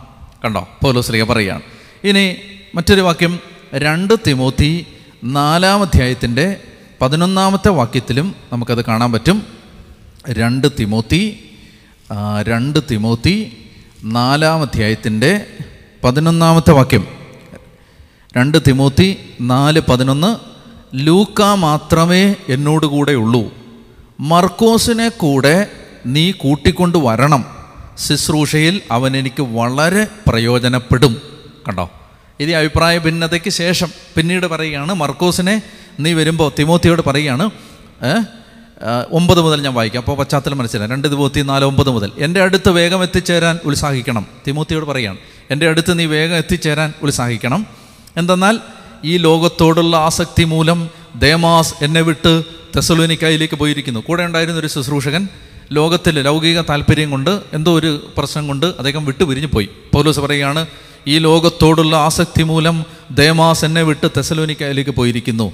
കണ്ടോ? 0.45 0.67
പൗലോസ്ലിക 0.83 1.23
പറയുകയാണ്. 1.23 1.61
ഇനി 2.03 2.35
മറ്റൊരു 2.75 3.01
വാക്യം 3.01 3.39
രണ്ട് 3.73 4.13
തിമോത്തി 4.27 4.85
നാലാം 5.23 5.81
അധ്യായത്തിന്റെ 5.81 6.59
പതിനൊന്നാമത്തെ 7.01 7.69
വാക്യത്തിലും 7.69 8.35
നമുക്കത് 8.53 8.85
കാണാൻ 8.85 9.11
പറ്റും. 9.11 9.43
രണ്ട് 10.29 10.67
തിമോത്തി 10.79 11.49
രണ്ട് 12.43 12.79
തിമോത്തി 12.91 13.57
നാലാം 14.03 14.61
അധ്യായത്തിന്റെ 14.61 15.45
പതിനൊന്നാമത്തെ 16.03 16.71
വാക്യം. 16.71 17.07
രണ്ട് 18.37 18.57
തിമോത്തി 18.67 19.17
നാല് 19.41 19.79
പതിനൊന്ന് 19.79 20.35
ലൂക്ക 20.95 21.41
മാത്രമേ 21.41 22.35
എന്നോട് 22.49 22.85
കൂടെ 22.85 23.11
ഉള്ളൂ. 23.11 23.53
മർക്കോസിനെ 24.19 25.09
കൂടെ 25.09 25.67
നീ 26.05 26.31
കൂട്ടിക്കൊണ്ട് 26.31 26.97
വരണം. 26.97 27.45
ശുശ്രൂഷയിൽ 27.97 28.81
അവൻ 28.91 29.17
എനിക്ക് 29.17 29.41
വളരെ 29.41 30.07
പ്രയോജനപ്പെടും. 30.27 31.21
കണ്ടോ? 31.67 31.91
ഇത് 32.39 32.51
അഭിപ്രായ 32.51 32.97
ഭിന്നതയ്ക്ക് 32.97 33.49
ശേഷം 33.49 33.87
പിന്നീട് 34.15 34.45
പറയുകയാണ് 34.45 34.93
മർക്കോസിനെ 34.93 35.61
നീ 35.99 36.13
വരുമ്പോൾ 36.13 36.51
തിമോത്തിയോട് 36.59 37.01
പറയുകയാണ് 37.07 37.49
ഒമ്പത് 39.11 39.41
മുതൽ 39.41 39.61
ഞാൻ 39.61 39.73
വായിക്കാം. 39.73 40.01
അപ്പോൾ 40.01 40.17
പശ്ചാത്തലം 40.17 40.57
മനസ്സിലായി. 40.57 40.89
രണ്ട് 40.91 41.07
തിമോത്തി 41.11 41.41
നാല് 41.41 41.65
ഒമ്പത് 41.65 41.89
മുതൽ. 41.89 42.11
എന്റെ 42.17 42.41
അടുത്ത് 42.41 42.69
വേഗം 42.69 43.03
എത്തിച്ചേരാൻ 43.03 43.59
ഉത്സാഹിക്കണം 43.65 44.25
തിമോത്തിയോട് 44.47 44.85
പറയുകയാണ്. 44.85 45.17
എന്റെ 45.51 45.67
അടുത്ത് 45.67 45.99
നീ 45.99 46.05
വേഗം 46.05 46.35
എത്തിച്ചേരാൻ 46.35 46.93
ഉത്സാഹിക്കണം. 47.01 47.65
എന്തെന്നാൽ 48.17 48.59
ഈ 49.05 49.17
ലോകത്തോടുള്ള 49.17 49.97
ആസക്തി 49.97 50.43
മൂലം 50.43 50.79
ദേമാസ് 51.15 51.73
എന്നെ 51.81 52.01
വിട്ട് 52.01 52.33
തെസലോനിക്കായിലേക്ക് 52.75 53.55
പോയിരിക്കുന്നു. 53.55 53.99
കൂടെ 54.07 54.23
ഉണ്ടായിരുന്ന 54.23 54.59
ഒരു 54.59 54.67
ശുശ്രൂഷകൻ 54.67 55.27
ലോകത്തിൽ 55.71 56.15
ലൗകിക 56.21 56.61
താല്പര്യം 56.61 57.09
കൊണ്ട് 57.11 57.31
എന്തോ 57.53 57.71
ഒരു 57.79 57.91
പ്രശ്നം 58.17 58.47
കൊണ്ട് 58.47 58.65
അദ്ദേഹം 58.65 59.05
വിട്ടു 59.05 59.23
പിരിഞ്ഞു 59.23 59.49
പോയി. 59.53 59.69
പൗലോസ് 59.93 60.19
പറയുകയാണ് 60.19 60.65
ഈ 61.07 61.17
ലോകത്തോടുള്ള 61.17 61.95
ആസക്തി 61.95 62.43
മൂലം 62.43 62.77
ദേമാസ് 63.11 63.65
എന്നെ 63.65 63.83
വിട്ട് 63.83 64.07
തെസലോനിക്കായിലേക്ക് 64.17 64.91
പോയിരിക്കുന്നു. 64.91 65.47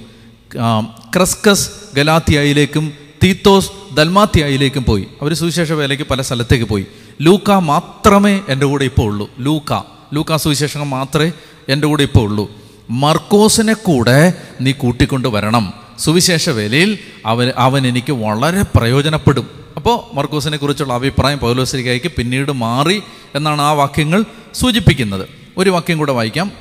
ക്രസ്കസ് 1.16 1.70
ഗലാത്തിയായിലേക്കും 1.96 2.92
തീത്തോസ് 3.24 3.70
ദൽമാത്തിയായിലേക്കും 3.94 4.84
പോയി. 4.84 5.06
അവർ 5.22 5.34
സുവിശേഷ 5.34 5.72
വേലയ്ക്ക് 5.72 6.04
പല 6.04 6.22
സ്ഥലത്തേക്ക് 6.22 6.64
പോയി. 6.64 6.86
ലൂക്ക 7.22 7.50
മാത്രമേ 7.50 8.40
എന്റെ 8.48 8.66
കൂടെ 8.66 8.84
ഇപ്പോൾ 8.84 9.02
ഉള്ളൂ. 9.02 9.30
ലൂക്ക. 9.38 9.72
ലൂക്ക 10.14 10.36
സുവിശേഷങ്ങൾ 10.36 10.86
മാത്രമേ 10.86 11.32
എന്റെ 11.68 11.86
കൂടെ 11.86 12.02
ഇപ്പോൾ 12.02 12.20
ഉള്ളൂ. 12.20 12.50
മർക്കോസിനെ 12.90 13.72
കൂടെ 13.72 14.34
നീ 14.60 14.72
കൂട്ടിക്കൊണ്ട് 14.72 15.28
വരണം. 15.28 15.72
സുവിശേഷ 15.98 16.48
വേലയിൽ 16.50 16.98
അവൻ 17.26 17.52
അവൻ 17.56 17.86
എനിക്ക് 17.86 18.12
വളരെ 18.12 18.62
പ്രയോജനപ്പെടും. 18.62 19.50
അപ്പോൾ 19.76 20.16
മർക്കോസിനെ 20.16 20.56
കുറിച്ചുള്ള 20.56 20.92
അഭിപ്രായം 20.92 21.38
പൗലോസ്ലിക്കായിക്ക് 21.38 22.10
പിന്നീട് 22.10 22.52
മാറി 22.52 23.02
എന്നാണ് 23.34 23.62
ആ 23.62 23.72
വാക്യങ്ങൾ 23.72 24.24
സൂചിപ്പിക്കുന്നത്. 24.54 25.28
ഒരു 25.56 25.70
വാക്യം 25.70 25.98
കൂടെ 25.98 26.12
വായിക്കാം. 26.12 26.52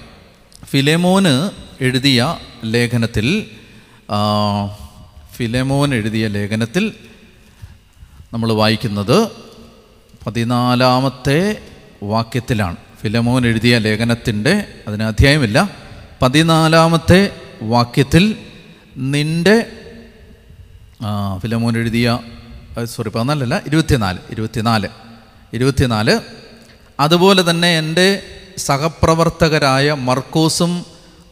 ഫിലേമോന് 0.66 1.50
എഴുതിയ 1.84 2.36
ലേഖനത്തിൽ 2.66 3.46
ഫിലെമോൻ 5.36 5.94
എഴുതിയ 5.94 6.28
ലേഖനത്തിൽ 6.28 6.94
നമ്മൾ 8.34 8.52
വായിക്കുന്നത് 8.52 9.30
പതിനാലാമത്തെ 10.26 11.62
വാക്യത്തിലാണ്. 12.04 12.76
ഫിലമോൻ 13.02 13.46
എഴുതിയ 13.46 13.78
ലേഖനത്തിന്റെ 13.78 14.66
അതിന് 14.88 15.04
അധ്യായമില്ല. 15.04 15.70
പതിനാലാമത്തെ 16.22 17.42
വാക്യത്തിൽ 17.62 18.38
നിന്റെ 18.98 19.72
ഫിലമോൻ 21.38 21.78
എഴുതിയ 21.78 22.20
സോറി 22.84 23.10
പതിനാലല്ല 23.10 23.62
ഇരുപത്തിനാല് 23.68 24.20
ഇരുപത്തിനാല് 24.30 24.88
ഇരുപത്തിനാല്. 25.54 26.20
അതുപോലെ 27.00 27.50
തന്നെ 27.50 27.78
എന്റെ 27.78 28.24
സഹപ്രവർത്തകരായ 28.58 29.92
മർക്കോസും 29.94 30.86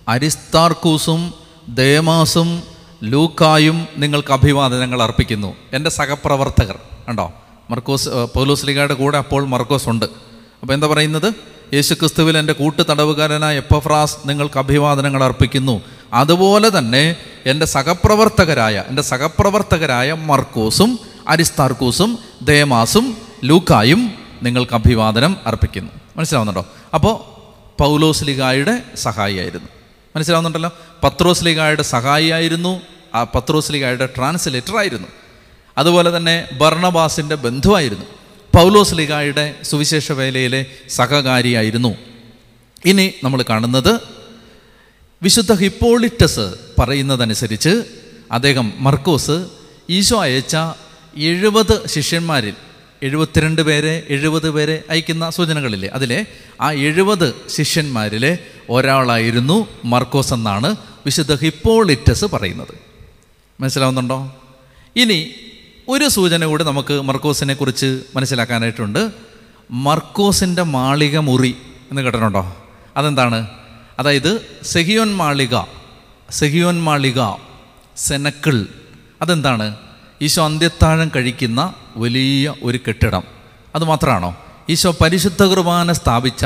അരിസ്താർക്കൂസും 0.07 1.40
ദേമാസും 1.69 2.63
ലൂക്കായും 3.03 3.87
നിങ്ങൾക്ക് 3.97 4.33
അഭിവാദനങ്ങൾ 4.33 5.03
അർപ്പിക്കുന്നു. 5.03 5.55
എന്റെ 5.73 5.89
സഹപ്രവർത്തകർ 5.89 6.79
ഉണ്ടോ 7.07 7.33
മർക്കോസ് 7.69 8.09
ഏ, 8.09 8.25
പൗലോസ് 8.25 8.67
ലീഗയുടെ 8.67 8.93
കൂടെ 8.93 9.17
അപ്പോൾ 9.17 9.45
മർക്കോസ് 9.45 9.89
ഉണ്ട്. 9.89 10.05
അപ്പോൾ 10.61 10.73
എന്താ 10.73 10.87
പറയുന്നത്? 10.87 11.33
യേശു 11.73 11.93
ക്രിസ്തുവിൽ 11.93 12.37
എന്റെ 12.37 12.53
കൂട്ടു 12.53 12.81
തടവുകാരനായ 12.81 13.57
എപ്പഫ്രാസ് 13.57 14.17
നിങ്ങൾക്ക് 14.25 14.59
അഭിവാദനങ്ങൾ 14.59 15.23
അർപ്പിക്കുന്നു. 15.23 15.81
അതുപോലെ 16.13 16.77
തന്നെ 16.77 17.15
എന്റെ 17.45 17.65
സഹപ്രവർത്തകരായ 17.65 18.83
എന്റെ 18.87 19.01
സഹപ്രവർത്തകരായ 19.01 20.13
മർക്കോസും 20.13 20.99
അരിസ്താർക്കൂസും 21.27 22.19
ദേമാസും 22.41 23.17
ലൂക്കായും 23.43 24.11
നിങ്ങൾക്ക് 24.43 24.73
അഭിവാദനം 24.73 25.37
അർപ്പിക്കുന്നു. 25.45 25.91
മനസ്സിലാവുന്നുണ്ടോ? 26.17 26.65
അപ്പോൾ 26.93 27.19
പൗലോസ് 27.81 28.23
ലിഗായുടെ 28.23 28.83
സഹായിയായിരുന്നു. 28.95 29.67
മനസ്സിലാവുന്നുണ്ടല്ലോ? 30.15 30.71
പത്രോസ് 31.03 31.45
ലീഗായുടെ 31.45 31.83
സഹായിയായിരുന്നു. 31.83 32.81
ആ 33.15 33.23
പത്രോസ് 33.23 33.73
ലീഗായുടെ 33.73 34.05
ട്രാൻസ്ലേറ്റർ 34.05 34.77
ആയിരുന്നു. 34.77 35.07
അതുപോലെ 35.77 36.17
തന്നെ 36.17 36.47
ഭർണബാസിന്റെ 36.61 37.35
ബന്ധുവായിരുന്നു. 37.35 38.05
പൗലോസ് 38.55 38.95
ലിഗായുടെ 38.95 39.55
സുവിശേഷ 39.63 40.11
വേലയിലെ 40.11 40.65
സഹകാരിയായിരുന്നു. 40.89 41.95
ഇനി 42.85 43.13
നമ്മൾ 43.23 43.43
കാണുന്നത് 43.49 43.99
വിശുദ്ധ 45.23 45.53
ഹിപ്പോളിറ്റസ് 45.53 46.53
പറയുന്നതനുസരിച്ച് 46.79 47.83
അദ്ദേഹം 48.31 48.73
മർക്കോസ് 48.77 49.45
ഈശോ 49.89 50.21
അയച്ച 50.21 50.57
എഴുപത് 51.17 51.87
ശിഷ്യന്മാരിൽ 51.87 52.53
എഴുപത്തിരണ്ട് 53.03 53.61
പേരെ 53.61 54.03
എഴുപത് 54.09 54.51
പേരെ 54.51 54.83
അയക്കുന്ന 54.89 55.29
സൂചനകളില്ലേ? 55.29 55.89
അതിലെ 55.89 56.25
ആ 56.61 56.71
എഴുപത് 56.71 57.35
ശിഷ്യന്മാരിലെ 57.49 58.37
ഒരാളായിരുന്നു 58.69 59.67
മർക്കോസ് 59.85 60.33
എന്നാണ് 60.33 60.75
വിശുദ്ധ 61.05 61.35
ഹിപ്പോളിറ്റസ് 61.35 62.25
പറയുന്നത്. 62.25 62.73
മനസ്സിലാവുന്നുണ്ടോ? 63.59 64.41
ഇനി 64.95 65.31
ഒരു 65.87 66.07
സൂചന 66.07 66.45
കൂടി 66.45 66.63
നമുക്ക് 66.63 67.01
മർക്കോസിനെ 67.01 67.53
കുറിച്ച് 67.53 68.01
മനസ്സിലാക്കാനായിട്ടുണ്ട്. 68.15 69.11
മർക്കോസിന്റെ 69.71 70.61
മാളിക 70.61 71.17
മുറി 71.17 71.55
എന്ന് 71.91 72.01
കേട്ടിട്ടുണ്ടോ? 72.01 72.55
അതെന്താണ്? 72.97 73.47
അതായത് 73.99 74.41
സെഹിയോൻ 74.63 75.15
മാളിക 75.15 75.61
സെഹിയോൻ 76.31 76.83
മാളിക 76.83 77.21
സെനക്കിൾ. 77.97 78.65
അതെന്താണ്? 79.21 79.75
ഈശോ 80.21 80.45
അന്ത്യത്താഴം 80.45 81.11
കഴിക്കുന്ന 81.15 81.73
വലിയ 81.97 82.53
ഒരു 82.63 82.79
കെട്ടിടം. 82.87 83.23
അതുമാത്രമാണോ 83.75 84.37
ഈശോ 84.69 84.95
പരിശുദ്ധ 85.01 85.43
കുർബാന 85.43 85.91
സ്ഥാപിച്ച 85.91 86.45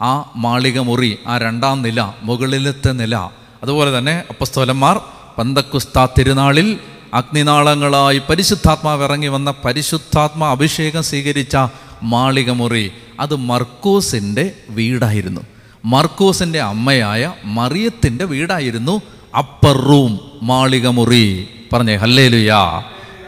ആ 0.00 0.32
മാളിക 0.36 0.78
മുറി 0.78 1.18
ആ 1.26 1.38
രണ്ടാം 1.38 1.82
നില 1.82 2.12
മുകളിലത്തെ 2.22 2.92
നില. 2.92 3.16
അതുപോലെ 3.62 3.98
തന്നെ 3.98 4.22
അപ്പസ്തോലന്മാർ 4.30 5.00
പന്തക്കുസ്ത 5.38 6.06
തിരുനാളിൽ 6.18 6.78
അഗ്നിനാളങ്ങളായി 7.14 8.22
പരിശുദ്ധാത്മാവ് 8.30 9.04
ഇറങ്ങി 9.04 9.26
വന്ന 9.26 9.54
പരിശുദ്ധാത്മാ 9.64 10.50
അഭിഷേകം 10.50 11.02
സ്വീകരിച്ച 11.02 11.56
മാളിക 12.02 12.50
മുറി. 12.50 12.92
അത് 13.20 13.36
മർക്കൂസിന്റെ 13.36 14.52
വീടായിരുന്നു. 14.70 15.40
മർക്കൂസിന്റെ 15.84 16.60
അമ്മയായ 16.60 17.32
മറിയത്തിന്റെ 17.44 18.24
വീടായിരുന്നു 18.24 19.02
അപ്പർ 19.38 19.76
റൂം 19.76 20.20
മാളിക 20.42 20.88
മുറി. 20.88 21.48
പറഞ്ഞേ 21.72 21.96
ഹല്ലേലുയാ. 21.96 22.82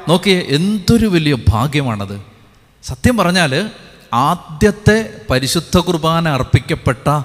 നോക്കിയേ 0.09 0.47
എന്തൊരു 0.49 1.07
വലിയ 1.07 1.37
ഭാഗ്യമാണത്. 1.49 2.21
സത്യം 2.83 3.17
പറഞ്ഞാൽ 3.17 3.71
ആദ്യത്തെ 4.13 5.21
പരിശുദ്ധ 5.31 5.79
കുർബാന 5.79 6.29
അർപ്പിക്കപ്പെട്ട 6.29 7.23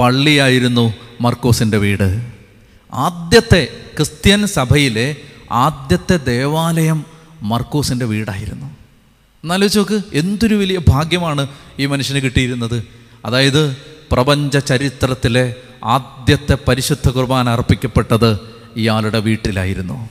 പള്ളിയായിരുന്നു 0.00 0.94
മർക്കോസിന്റെ 1.20 1.78
വീട്. 1.78 2.30
ആദ്യത്തെ 2.92 3.68
ക്രിസ്ത്യൻ 3.96 4.46
സഭയിലെ 4.46 5.16
ആദ്യത്തെ 5.52 6.16
ദേവാലയം 6.16 7.04
മർക്കോസിന്റെ 7.42 8.06
വീടായിരുന്നു. 8.06 8.66
എന്നാലോചിച്ച് 9.44 9.78
നോക്ക് 9.78 10.02
എന്തൊരു 10.12 10.54
വലിയ 10.54 10.80
ഭാഗ്യമാണ് 10.88 11.46
ഈ 11.78 11.86
മനുഷ്യന് 11.86 12.18
കിട്ടിയിരുന്നത്. 12.18 12.84
അതായത് 13.24 13.76
പ്രപഞ്ച 14.12 14.58
ചരിത്രത്തിലെ 14.58 15.54
ആദ്യത്തെ 15.84 16.58
പരിശുദ്ധ 16.68 17.08
കുർബാന 17.08 17.48
അർപ്പിക്കപ്പെട്ടത് 17.48 18.38
ഇയാളുടെ 18.76 19.18
വീട്ടിലായിരുന്നു. 19.18 20.08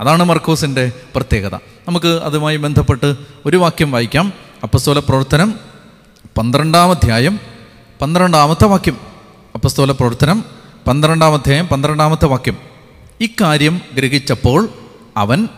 അതാണ് 0.00 0.24
മർക്കോസിന്റെ 0.24 0.92
പ്രത്യേകത. 1.16 1.54
നമുക്ക് 1.88 2.06
അതുമായി 2.06 2.56
ബന്ധപ്പെട്ട് 2.56 3.16
ഒരു 3.46 3.56
വാക്യം 3.56 3.92
വായിക്കാം. 3.92 4.32
അപ്പസ്തോല 4.62 4.98
പ്രവർത്തനം 4.98 5.54
പന്ത്രണ്ടാം 6.38 6.90
അധ്യായം 6.90 7.40
പന്ത്രണ്ടാമത്തെ 8.00 8.64
വാക്യം. 8.64 8.96
അപ്പസ്തോല 9.54 9.92
പ്രവർത്തനം 9.92 10.44
പന്ത്രണ്ടാം 10.86 11.34
അധ്യായം 11.34 11.66
പന്ത്രണ്ടാമത്തെ 11.66 12.26
വാക്യം. 12.26 12.56
ഇക്കാര്യം 13.20 13.80
ഗ്രഹിച്ചപ്പോൾ 13.94 14.68
അവൻ 15.16 15.48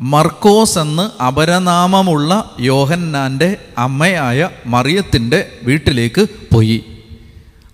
മർക്കോസ് 0.00 0.78
എന്ന് 0.78 1.22
അപരനാമമുള്ള 1.22 2.50
യോഹന്നാന്റെ 2.60 3.56
അമ്മയായ 3.78 4.50
മറിയത്തിന്റെ 4.66 5.52
വീട്ടിലേക്ക് 5.62 6.26
പോയി. 6.54 6.84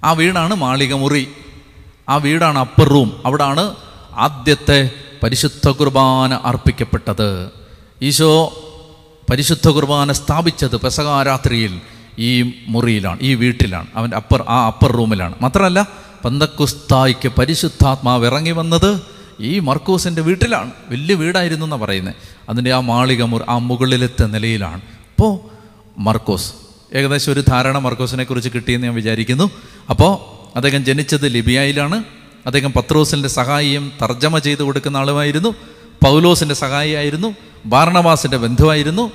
ആ 0.05 0.13
വീടാണ് 0.13 0.55
മാളികമുറി. 0.55 1.29
ആ 2.09 2.17
വീടാണ് 2.17 2.59
അപ്പർ 2.59 2.89
റൂം 2.89 3.23
അവിടാണ് 3.27 3.75
ആദ്യത്തെ 4.13 4.91
പരിശുദ്ധ 5.25 5.69
കുർബാന 5.69 6.35
അർപ്പിക്കപ്പെട്ടത്. 6.35 7.51
ഈശോ 8.03 8.53
പരിശുദ്ധ 9.31 9.69
കുർബാന 9.69 10.13
സ്ഥാപിച്ചത് 10.13 10.77
പെസകാരാത്രിയിൽ 10.77 11.81
ഈ 12.19 12.55
മുറിയിലാണ് 12.69 13.19
ഈ 13.23 13.35
വീട്ടിലാണ് 13.35 13.87
അവന്റെ 13.95 14.17
അപ്പർ 14.17 14.45
ആ 14.49 14.67
അപ്പർ 14.67 14.93
റൂമിലാണ്. 14.93 15.35
മാത്രമല്ല 15.41 15.89
പന്തക്കുസ്തായിക്ക് 16.25 17.29
പരിശുദ്ധാത്മാവ് 17.29 18.27
ഇറങ്ങി 18.27 18.51
വന്നത് 18.51 19.03
ഈ 19.41 19.59
മർക്കൂസിന്റെ 19.59 20.23
വീട്ടിലാണ്. 20.23 20.71
വലിയ 20.89 21.15
വീടായിരുന്നു 21.15 21.67
എന്നാണ് 21.67 21.83
പറയുന്നത്. 21.83 22.15
അതിന്റെ 22.49 22.73
ആ 22.73 22.81
മാളിക 22.81 23.23
മുറി 23.23 23.45
ആ 23.49 23.59
മുകളിലത്തെ 23.59 24.27
നിലയിലാണ്. 24.27 24.81
അപ്പോൾ 24.81 25.39
മർക്കോസ് 25.99 26.53
ഏകദേശം 26.95 27.33
ഒരു 27.33 27.45
ധാരണ 27.49 27.79
മർക്കോസിനെ 27.79 28.25
കുറിച്ച് 28.25 28.51
കിട്ടിയെന്ന് 28.55 28.87
ഞാൻ 28.87 28.97
വിചാരിക്കുന്നു. 28.97 29.51
അപ്പോൾ 29.91 30.13
അദ്ദേഹം 30.57 30.85
ജനിച്ചത് 30.85 31.35
ലിബിയയിലാണ്. 31.35 32.05
അദ്ദേഹം 32.47 32.73
പത്രോസിന്റെ 32.73 33.29
സഹായിയും 33.29 33.93
തർജമ 34.03 34.39
ചെയ്ത് 34.39 34.63
കൊടുക്കുന്ന 34.63 34.97
ആളുമായിരുന്നു 34.97 35.55
പൗലോസിന്റെ 36.05 36.55
സഹായിയായിരുന്നു 36.55 37.35
ബാർണവാസിന്റെ 37.67 38.37
ബന്ധുവായിരുന്നു 38.37 39.13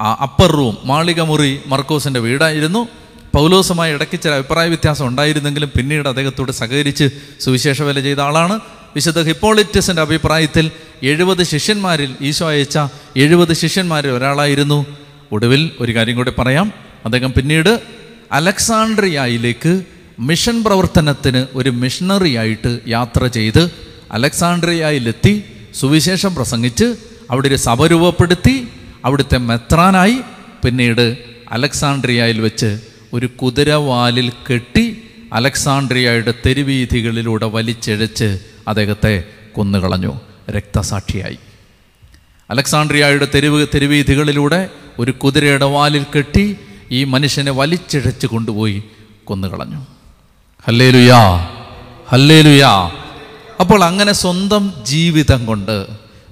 അപ്പർ 0.00 0.52
റൂം 0.52 0.76
മാളിക 0.84 1.20
മുറി 1.20 1.60
മർക്കോസിന്റെ 1.66 2.20
വീടായിരുന്നു. 2.20 2.88
പൗലോസുമായി 3.34 3.92
ഇടയ്ക്ക് 3.92 4.20
ചില 4.20 4.30
അഭിപ്രായ 4.30 4.68
വ്യത്യാസം 4.68 5.06
ഉണ്ടായിരുന്നെങ്കിലും 5.06 5.70
പിന്നീട് 5.76 6.08
അദ്ദേഹത്തോട് 6.08 6.52
സഹകരിച്ച് 6.52 7.10
സുവിശേഷ 7.40 7.82
വില 7.82 8.00
ചെയ്ത 8.00 8.18
ആളാണ്. 8.18 8.60
വിശുദ്ധ 8.94 9.22
ഹിപ്പോളിറ്റസിന്റെ 9.22 10.02
അഭിപ്രായത്തിൽ 10.02 10.70
എഴുപത് 11.02 11.42
ശിഷ്യന്മാരിൽ 11.42 12.14
ഈശോ 12.20 12.48
അയച്ച 12.48 12.78
എഴുപത് 13.16 13.52
ശിഷ്യന്മാരിൽ 13.52 14.10
ഒരാളായിരുന്നു. 14.10 14.86
ഒടുവിൽ 15.32 15.70
ഒരു 15.80 15.94
കാര്യം 15.94 16.16
കൂടി 16.16 16.32
പറയാം. 16.38 16.72
അദ്ദേഹം 17.04 17.32
പിന്നീട് 17.32 17.80
അലക്സാണ്ട്രിയയിലേക്ക് 18.32 19.82
മിഷൻ 20.18 20.62
പ്രവർത്തനത്തിന് 20.62 21.46
ഒരു 21.54 21.70
മിഷണറി 21.70 22.34
ആയിട്ട് 22.34 22.80
യാത്ര 22.88 23.26
ചെയ്ത് 23.26 23.70
അലക്സാണ്ട്രിയയിലെത്തി 24.12 25.42
സുവിശേഷം 25.74 26.34
പ്രസംഗിച്ച് 26.34 26.96
അവിടെ 27.30 27.48
ഒരു 27.48 27.54
സഭ 27.54 27.86
രൂപപ്പെടുത്തി 27.86 28.68
അവിടുത്തെ 29.04 29.38
മെത്രാനായി 29.38 30.20
പിന്നീട് 30.64 31.18
അലക്സാണ്ട്രിയയിൽ 31.50 32.40
വെച്ച് 32.40 32.80
ഒരു 33.12 33.26
കുതിരവാലിൽ 33.26 34.32
കെട്ടി 34.52 35.02
അലക്സാണ്ട്രിയയുടെ 35.32 36.34
തെരുവീഥികളിലൂടെ 36.46 37.46
വലിച്ചിഴച്ച് 37.46 38.40
അദ്ദേഹത്തെ 38.68 39.24
കൊന്നുകളഞ്ഞു. 39.52 40.20
രക്തസാക്ഷിയായി. 40.50 41.38
അലക്സാണ്ട്രിയയുടെ 42.50 43.28
തെരുവ് 43.34 43.66
തെരുവീഥികളിലൂടെ 43.74 44.70
ഒരു 44.98 45.10
കുതിരയുടെ 45.10 45.64
വാലിൽ 45.64 46.04
കെട്ടി 46.16 46.56
ഈ 46.90 47.04
മനുഷ്യനെ 47.04 47.52
വലിച്ചിഴച്ച് 47.52 48.26
കൊണ്ടുപോയി 48.26 48.82
കൊന്നുകളഞ്ഞു. 49.24 49.95
Hallelujah 50.64 51.18
hallelujah. 52.08 52.90
അപ്പോൾ 53.60 53.84
അങ്ങനെ 53.84 54.12
സ്വന്തം 54.12 54.72
ജീവിതം 54.86 55.46
കൊണ്ട് 55.46 55.86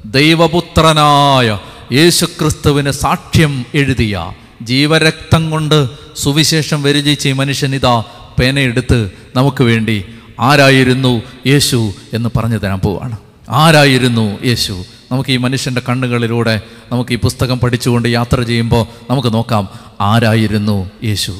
ദൈവപുത്രനായ 0.06 1.58
യേശുക്രിസ്തുവിന് 1.92 2.90
സാക്ഷ്യം 2.90 3.66
എഴുതിയ 3.74 4.32
ജീവരക്തം 4.62 5.50
കൊണ്ട് 5.50 5.88
സുവിശേഷം 6.16 6.82
വരിചിച്ച 6.82 7.28
ഈ 7.28 7.32
മനുഷ്യനിതാ 7.32 8.04
പേനയെടുത്ത് 8.40 9.10
നമുക്ക് 9.36 9.64
വേണ്ടി 9.64 10.04
ആരായിരുന്നു 10.40 11.22
യേശു 11.46 11.92
എന്ന് 12.12 12.28
പറഞ്ഞു 12.36 12.56
തരാൻ 12.56 12.78
പോവാണ്. 12.78 13.16
ആരായിരുന്നു 13.50 14.38
യേശു? 14.44 14.84
നമുക്ക് 15.12 15.30
ഈ 15.30 15.36
മനുഷ്യന്റെ 15.36 15.82
കണ്ണുകളിലൂടെ 15.88 16.60
നമുക്ക് 16.92 17.12
ഈ 17.12 17.16
പുസ്തകം 17.16 17.60
പഠിച്ചുകൊണ്ട് 17.60 18.08
യാത്ര 18.08 18.42
ചെയ്യുമ്പോൾ 18.42 18.86
നമുക്ക് 19.10 19.34
നോക്കാം 19.34 19.68
ആരായിരുന്നു 20.00 20.90
യേശു? 21.04 21.34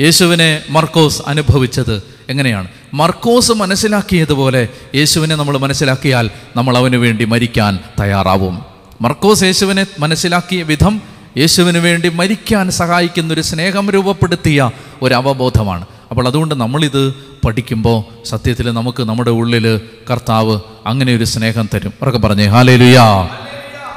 യേശുവിനെ 0.00 0.62
മർക്കോസ് 0.70 1.22
അനുഭവിച്ചത് 1.26 2.02
എങ്ങനെയാണ്? 2.28 2.68
മർക്കോസ് 2.94 3.52
മനസ്സിലാക്കിയതുപോലെ 3.52 4.68
യേശുവിനെ 4.94 5.34
നമ്മൾ 5.34 5.58
മനസ്സിലാക്കിയാൽ 5.58 6.30
നമ്മൾ 6.56 6.76
അവന് 6.76 6.96
വേണ്ടി 6.96 7.24
മരിക്കാൻ 7.24 7.78
തയ്യാറാവും. 8.00 8.64
മർക്കോസ് 9.00 9.42
യേശുവിനെ 9.42 9.86
മനസ്സിലാക്കിയ 9.98 10.62
വിധം 10.62 11.02
യേശുവിന് 11.36 11.78
വേണ്ടി 11.78 12.08
മരിക്കാൻ 12.08 12.70
സഹായിക്കുന്ന 12.70 13.34
ഒരു 13.34 13.40
സ്നേഹം 13.40 13.90
രൂപപ്പെടുത്തിയ 13.90 14.70
ഒരു 15.02 15.14
അവബോധമാണ് 15.14 15.86
അപ്പോൾ 16.10 16.26
അതുകൊണ്ട് 16.26 16.54
നമ്മളിത് 16.54 17.14
പഠിക്കുമ്പോൾ 17.46 18.24
സത്യത്തിൽ 18.24 18.70
നമുക്ക് 18.70 19.02
നമ്മുടെ 19.02 19.30
ഉള്ളിൽ 19.30 19.80
കർത്താവ് 20.10 20.60
അങ്ങനെ 20.86 21.16
ഒരു 21.16 21.24
സ്നേഹം 21.24 21.68
തരും. 21.74 21.92
ഉറക്കെ 22.02 22.18
പറഞ്ഞേ 22.18 22.46
ഹാലേ 22.46 22.76
ലുയാ 22.76 23.28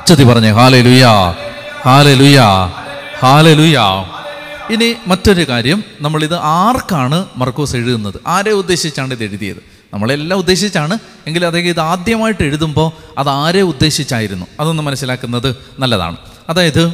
ചതി 0.07 0.23
പറഞ്ഞേ 0.23 0.49
ഹാലേ 0.49 0.81
ലുയാ 0.81 1.13
ഹാലേ 1.85 2.13
ലുയാ 2.13 2.47
ഹാലേ 3.19 3.53
ലുയാ 3.53 4.05
ഇനി 4.69 4.95
മറ്റൊരു 5.07 5.49
കാര്യം 5.49 5.83
നമ്മളിത് 6.01 6.35
ആർക്കാണ് 6.35 7.25
മർക്കോസ് 7.37 7.75
എഴുതുന്നത്? 7.75 8.15
ആരെ 8.27 8.51
ഉദ്ദേശിച്ചാണ് 8.51 9.13
ഇത് 9.13 9.23
എഴുതിയത്? 9.23 9.57
നമ്മളെല്ലാം 9.93 10.37
ഉദ്ദേശിച്ചാണ് 10.37 10.99
എങ്കിൽ 11.27 11.45
അദ്ദേഹം 11.45 11.67
ഇത് 11.67 11.79
ആദ്യമായിട്ട് 11.79 12.43
എഴുതുമ്പോൾ 12.43 12.91
അത് 13.17 13.29
ആരെ 13.29 13.61
ഉദ്ദേശിച്ചായിരുന്നു? 13.61 14.45
അതൊന്ന് 14.59 14.83
മനസ്സിലാക്കുന്നത് 14.83 15.55
നല്ലതാണ്. 15.79 16.17
അതായത് 16.49 16.93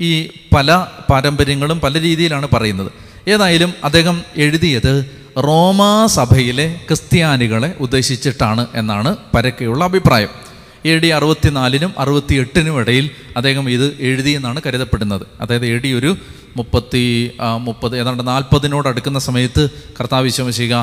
ഈ 0.00 0.28
പല 0.56 0.86
പാരമ്പര്യങ്ങളും 1.10 1.80
പല 1.80 2.00
രീതിയിലാണ് 2.00 2.48
പറയുന്നത്. 2.54 2.92
ഏതായാലും 3.28 3.74
അദ്ദേഹം 3.84 4.22
എഴുതിയത് 4.36 5.10
റോമാ 5.38 6.06
സഭയിലെ 6.06 6.80
ക്രിസ്ത്യാനികളെ 6.86 7.76
ഉദ്ദേശിച്ചിട്ടാണ് 7.80 8.66
എന്നാണ് 8.74 9.16
പരക്കെയുള്ള 9.34 9.84
അഭിപ്രായം. 9.84 10.45
എ 10.90 10.94
ഡി 11.02 11.08
അറുപത്തിനാലിനും 11.18 11.92
അറുപത്തി 11.98 12.34
എട്ടിനും 12.42 12.74
ഇടയിൽ 12.80 13.06
അദ്ദേഹം 13.36 13.64
ഇത് 13.70 13.86
എഴുതിയെന്നാണ് 14.08 14.60
കരുതപ്പെടുന്നത്. 14.66 15.24
അതായത് 15.40 15.66
എ 15.66 15.76
ഡി 15.84 15.90
ഒരു 16.00 16.10
മുപ്പത്തി 16.58 17.04
മുപ്പത് 17.66 17.94
ഏതാണ്ട് 18.00 18.22
നാൽപ്പതിനോട് 18.28 18.86
അടുക്കുന്ന 18.88 19.18
സമയത്ത് 19.28 19.62
കർത്താവ് 19.98 20.24
വിശ്വമശിക 20.24 20.74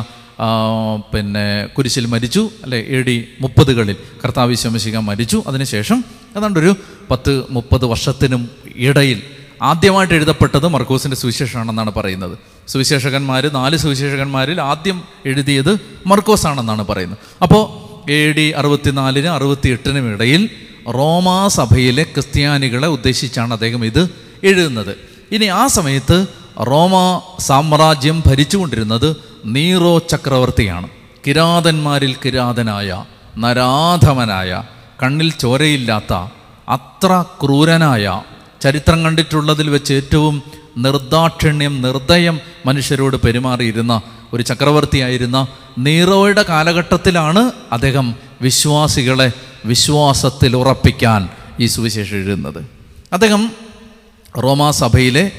പിന്നെ 1.13 1.45
കുരിശിൽ 1.75 2.05
മരിച്ചു 2.13 2.49
അല്ലെ 2.63 2.79
എ 2.95 2.99
ഡി 3.07 3.15
മുപ്പതുകളിൽ 3.41 3.95
കർത്താവ് 4.23 4.49
വിശ്വമശിക 4.49 4.97
മരിച്ചു. 5.09 5.43
അതിനുശേഷം 5.47 6.03
ഏതാണ്ട് 6.37 6.59
ഒരു 6.59 6.71
പത്ത് 7.11 7.33
മുപ്പത് 7.49 7.85
വർഷത്തിനും 7.85 8.49
ഇടയിൽ 8.75 9.21
ആദ്യമായിട്ട് 9.61 10.13
എഴുതപ്പെട്ടത് 10.13 10.67
മർക്കോസിന്റെ 10.67 11.17
സുവിശേഷമാണെന്നാണ് 11.17 11.91
പറയുന്നത്. 11.97 12.35
സുവിശേഷകന്മാർ 12.67 13.43
നാല് 13.53 13.77
സുവിശേഷകന്മാരിൽ 13.77 14.61
ആദ്യം 14.61 14.97
എഴുതിയത് 15.25 15.71
മർക്കോസ് 16.07 16.47
ആണെന്നാണ് 16.47 16.85
പറയുന്നത്. 16.89 17.19
അപ്പോൾ 17.41 17.63
എ 18.09 18.31
ഡി 18.31 18.49
അറുപത്തിനാലിന് 18.49 19.27
അറുപത്തി 19.27 19.69
എട്ടിനും 19.69 20.13
ഇടയിൽ 20.13 20.49
റോമാ 20.89 21.47
സഭയിലെ 21.47 22.03
ക്രിസ്ത്യാനികളെ 22.03 22.87
ഉദ്ദേശിച്ചാണ് 22.87 23.53
അദ്ദേഹം 23.53 23.85
ഇത് 23.85 24.09
എഴുതുന്നത്. 24.43 24.97
ഇനി 25.31 25.45
ആ 25.45 25.67
സമയത്ത് 25.67 26.27
റോമാ 26.59 27.21
സാമ്രാജ്യം 27.39 28.23
ഭരിച്ചുകൊണ്ടിരുന്നത് 28.25 29.17
നീറോ 29.45 29.99
ചക്രവർത്തിയാണ്. 29.99 30.87
കിരാതന്മാരിൽ 31.27 32.15
കിരാതനായ 32.25 33.05
നരാധമനായ 33.37 34.63
കണ്ണിൽ 35.03 35.31
ചോരയില്ലാത്ത 35.31 36.13
അത്ര 36.69 37.25
ക്രൂരനായ 37.43 38.21
ചരിത്രം 38.61 39.03
കണ്ടിട്ടുള്ളതിൽ 39.03 39.69
വെച്ച് 39.69 39.93
ഏറ്റവും 39.93 40.43
നിർദാക്ഷിണ്യം 40.77 41.81
നിർദ്ദയം 41.81 42.39
മനുഷ്യരോട് 42.65 43.15
പെരുമാറിയിരുന്ന 43.15 44.01
ഒരു 44.33 44.43
ചക്രവർത്തിയായിരുന്ന 44.43 45.47
നീറോയുടെ 45.77 46.45
കാലഘട്ടത്തിലാണ് 46.49 47.51
അദ്ദേഹം 47.71 48.15
വിശ്വാസികളെ 48.41 49.31
വിശ്വാസത്തിൽ 49.65 50.55
ഉറപ്പിക്കാൻ 50.55 51.29
ഈ 51.59 51.65
സുവിശേഷം 51.65 52.17
എഴുതുന്നത്. 52.17 52.65
അദ്ദേഹം 53.13 53.51
റോമാ 54.37 54.71
സഭയിലെ 54.71 55.31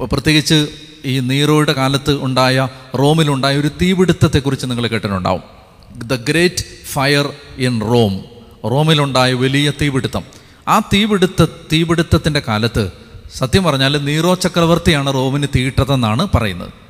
പ്രത്യേകിച്ച് 0.00 0.68
ഈ 1.04 1.20
നീറോയുടെ 1.20 1.72
കാലത്ത് 1.72 2.22
ഉണ്ടായ 2.22 2.68
റോമിലുണ്ടായ 2.98 3.56
ഒരു 3.56 3.70
തീപിടുത്തത്തെക്കുറിച്ച് 3.82 4.66
നിങ്ങൾ 4.66 4.86
കേട്ടിട്ടുണ്ടാവും. 4.86 5.42
The 5.96 6.14
great 6.14 6.64
fire 6.92 7.32
in 7.58 7.80
Rome 7.80 8.24
റോമിലുണ്ടായ 8.64 9.32
വലിയ 9.32 9.72
തീപിടുത്തം. 9.80 10.22
ആ 10.68 10.78
തീപിടുത്ത 10.78 11.46
തീപിടുത്തത്തിന്റെ 11.72 12.42
കാലത്ത് 12.48 12.90
സത്യം 13.34 13.64
പറഞ്ഞാൽ 13.64 14.04
നീറോ 14.04 14.34
ചക്രവർത്തിയാണ് 14.34 15.14
റോമിന് 15.14 15.46
തീയിട്ടതെന്നാണ് 15.56 16.28
പറയുന്നത്. 16.34 16.81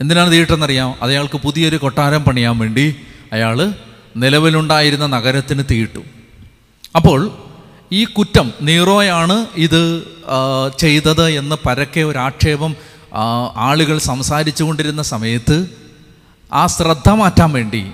എന്തിനാണ് 0.00 0.32
തീയിട്ടെന്നറിയാം 0.32 0.94
അയാൾക്ക് 1.02 1.38
പുതിയൊരു 1.38 1.76
കൊട്ടാരം 1.76 2.24
പണിയാൻ 2.24 2.58
വേണ്ടി 2.58 2.94
അയാൾ 3.32 3.74
നിലവിലുണ്ടായിരുന്ന 4.16 5.06
നഗരത്തിന് 5.06 5.64
തീയിട്ടു 5.70 6.02
അപ്പോൾ 6.96 7.30
ഈ 7.92 8.04
കുറ്റം 8.04 8.52
നീറോയാണ് 8.60 9.46
ഇത് 9.56 10.02
ചെയ്തത് 10.78 11.30
എന്ന് 11.30 11.56
പരക്കെ 11.66 12.00
ഒരു 12.00 12.18
ആക്ഷേപം 12.18 12.76
ആളുകൾ 13.56 13.98
സംസാരിച്ചു 13.98 14.64
കൊണ്ടിരുന്ന 14.64 15.02
സമയത്ത് 15.02 15.68
ആ 16.52 16.66
ശ്രദ്ധ 16.66 17.08
മാറ്റാൻ 17.10 17.52
വേണ്ടി 17.52 17.92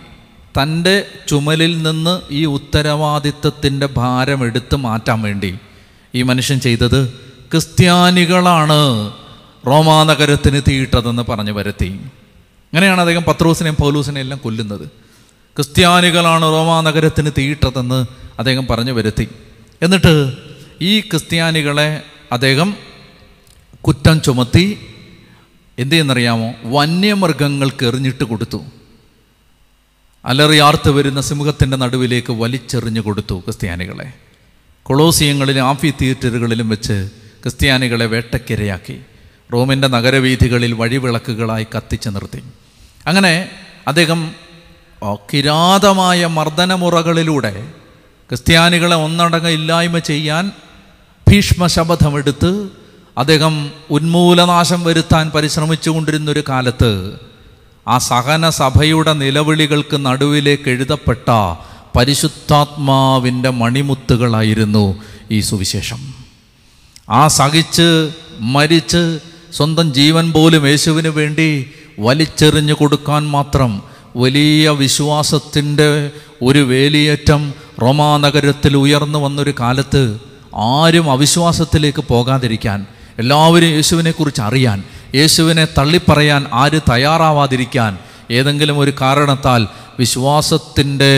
തന്റെ 0.61 1.07
ചുമലിൽ 1.29 1.83
നിന്ന് 1.83 2.21
ഈ 2.31 2.45
ഉത്തരവാദിത്വത്തിന്റെ 2.45 3.87
ഭാരം 3.87 4.45
എടുത്ത് 4.45 4.77
മാറ്റാൻ 4.77 5.23
വേണ്ടി 5.23 5.59
ഈ 6.15 6.23
മനുഷ്യൻ 6.23 6.61
ചെയ്തത് 6.61 7.09
ക്രിസ്ത്യാനികളാണ്. 7.51 8.81
റോമാ 9.67 10.05
നഗരത്തിന് 10.05 10.63
തീയിട്ടതെന്ന് 10.69 11.23
പറഞ്ഞു 11.29 11.53
വരുത്തി. 11.53 12.01
അങ്ങനെയാണ് 12.67 13.01
അദ്ദേഹം 13.01 13.23
പത്രോസിനെയും 13.23 13.77
പൗലൂസിനെയും 13.81 14.25
എല്ലാം 14.25 14.41
കൊല്ലുന്നത്. 14.45 14.87
ക്രിസ്ത്യാനികളാണ് 15.57 16.43
റോമാ 16.43 16.81
നഗരത്തിന് 16.81 17.31
തീയിട്ടതെന്ന് 17.39 18.07
അദ്ദേഹം 18.39 18.67
പറഞ്ഞു 18.67 18.93
വരുത്തി. 18.93 19.29
എന്നിട്ട് 19.83 20.33
ഈ 20.81 21.01
ക്രിസ്ത്യാനികളെ 21.01 22.03
അദ്ദേഹം 22.33 22.77
കുറ്റം 23.81 24.21
ചുമത്തി 24.21 24.79
എന്ത് 25.79 25.93
ചെയ്യുന്നറിയാമോ 25.93 26.53
വന്യമൃഗങ്ങൾക്ക് 26.65 27.87
എറിഞ്ഞിട്ട് 27.87 28.25
കൊടുത്തു. 28.25 28.65
അലറിയാർത്ത് 30.25 30.91
വരുന്ന 30.91 31.21
സിംഹത്തിന്റെ 31.21 31.77
നടുവിലേക്ക് 31.77 32.33
വലിച്ചെറിഞ്ഞു 32.33 33.01
കൊടുത്തു 33.01 33.35
ക്രിസ്ത്യാനികളെ. 33.35 34.13
കൊളോസിയങ്ങളിലും 34.83 35.65
ആഫി 35.65 35.95
തിയേറ്ററുകളിലും 36.01 36.69
വെച്ച് 36.69 37.11
ക്രിസ്ത്യാനികളെ 37.43 38.07
വേട്ടക്കിരയാക്കി. 38.07 39.01
റോമിന്റെ 39.53 39.89
നഗരവീഥികളിൽ 39.89 40.73
വഴിവിളക്കുകളായി 40.73 41.67
കത്തിച്ചു 41.77 42.09
നിർത്തി. 42.11 42.43
അങ്ങനെ 43.07 43.49
അദ്ദേഹം 43.89 44.33
കിരാതമായ 45.33 46.27
മർദ്ദനമുറകളിലൂടെ 46.27 47.67
ക്രിസ്ത്യാനികളെ 48.29 48.97
ഒന്നടങ്കം 48.97 49.49
ഇല്ലായ്മ 49.49 49.99
ചെയ്യാൻ 49.99 50.53
ഭീഷ്മശപഥമെടുത്ത് 51.31 52.69
അദ്ദേഹം 53.19 53.71
ഉന്മൂലനാശം 53.91 54.85
വരുത്താൻ 54.85 55.31
പരിശ്രമിച്ചു 55.31 55.91
കൊണ്ടിരുന്ന 55.91 56.31
ഒരു 56.31 56.45
കാലത്ത് 56.49 57.21
ആ 57.89 57.99
സഹന 57.99 58.51
സഭയുടെ 58.51 59.13
നിലവിളികൾക്ക് 59.13 60.07
നടുവിലേക്ക് 60.07 60.71
എഴുതപ്പെട്ട 60.71 61.31
പരിശുദ്ധാത്മാവിന്റെ 61.97 63.51
മണിമുത്തുകളായിരുന്നു 63.51 65.03
ഈ 65.31 65.41
സുവിശേഷം. 65.41 66.15
ആ 67.11 67.29
സഹിച്ച് 67.29 68.11
മരിച്ച് 68.41 69.19
സ്വന്തം 69.57 69.89
ജീവൻ 69.93 70.27
പോലും 70.33 70.65
യേശുവിന് 70.69 71.11
വേണ്ടി 71.19 71.49
വലിച്ചെറിഞ്ഞു 71.99 72.75
കൊടുക്കാൻ 72.75 73.23
മാത്രം 73.31 73.71
വലിയ 74.17 74.71
വിശ്വാസത്തിന്റെ 74.81 75.89
ഒരു 76.43 76.63
വേലിയേറ്റം 76.65 77.43
റോമാ 77.83 78.11
നഗരത്തിൽ 78.19 78.75
ഉയർന്നു 78.77 79.19
വന്നൊരു 79.19 79.55
കാലത്ത് 79.61 80.03
ആരും 80.73 81.07
അവിശ്വാസത്തിലേക്ക് 81.11 82.03
പോകാതിരിക്കാൻ 82.05 82.79
എല്ലാവരും 83.19 83.69
യേശുവിനെക്കുറിച്ച് 83.69 84.43
അറിയാൻ 84.43 84.79
യേശുവിനെ 85.15 85.65
തള്ളിപ്പറയാൻ 85.79 86.43
ആര് 86.55 86.81
തയ്യാറാവാതിരിക്കാൻ 86.91 87.93
ഏതെങ്കിലും 88.31 88.79
ഒരു 88.79 88.93
കാരണത്താൽ 89.01 89.63
വിശ്വാസത്തിന്റെ 89.99 91.13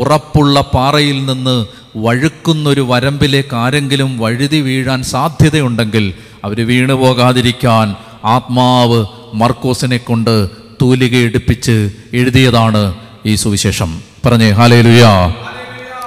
ഉറപ്പുള്ള 0.00 0.60
പാറയിൽ 0.74 1.18
നിന്ന് 1.24 1.56
വഴുക്കുന്നൊരു 1.98 2.82
വരമ്പിലേക്ക് 2.90 3.54
ആരെങ്കിലും 3.56 4.10
വഴുതി 4.18 4.60
വീഴാൻ 4.60 5.00
സാധ്യതയുണ്ടെങ്കിൽ 5.12 6.04
അവർ 6.44 6.66
വീണു 6.66 6.94
പോകാതിരിക്കാൻ 6.94 7.96
ആത്മാവ് 8.24 9.06
മർക്കോസിനെ 9.34 9.96
കൊണ്ട് 9.96 10.48
തൂലിക 10.82 11.16
എടുപ്പിച്ച് 11.16 11.90
എഴുതിയതാണ് 12.14 12.94
ഈ 13.26 13.34
സുവിശേഷം. 13.34 14.02
പറഞ്ഞേ 14.26 14.50
ഹാലേ 14.50 14.80
ലുയാ 14.80 15.12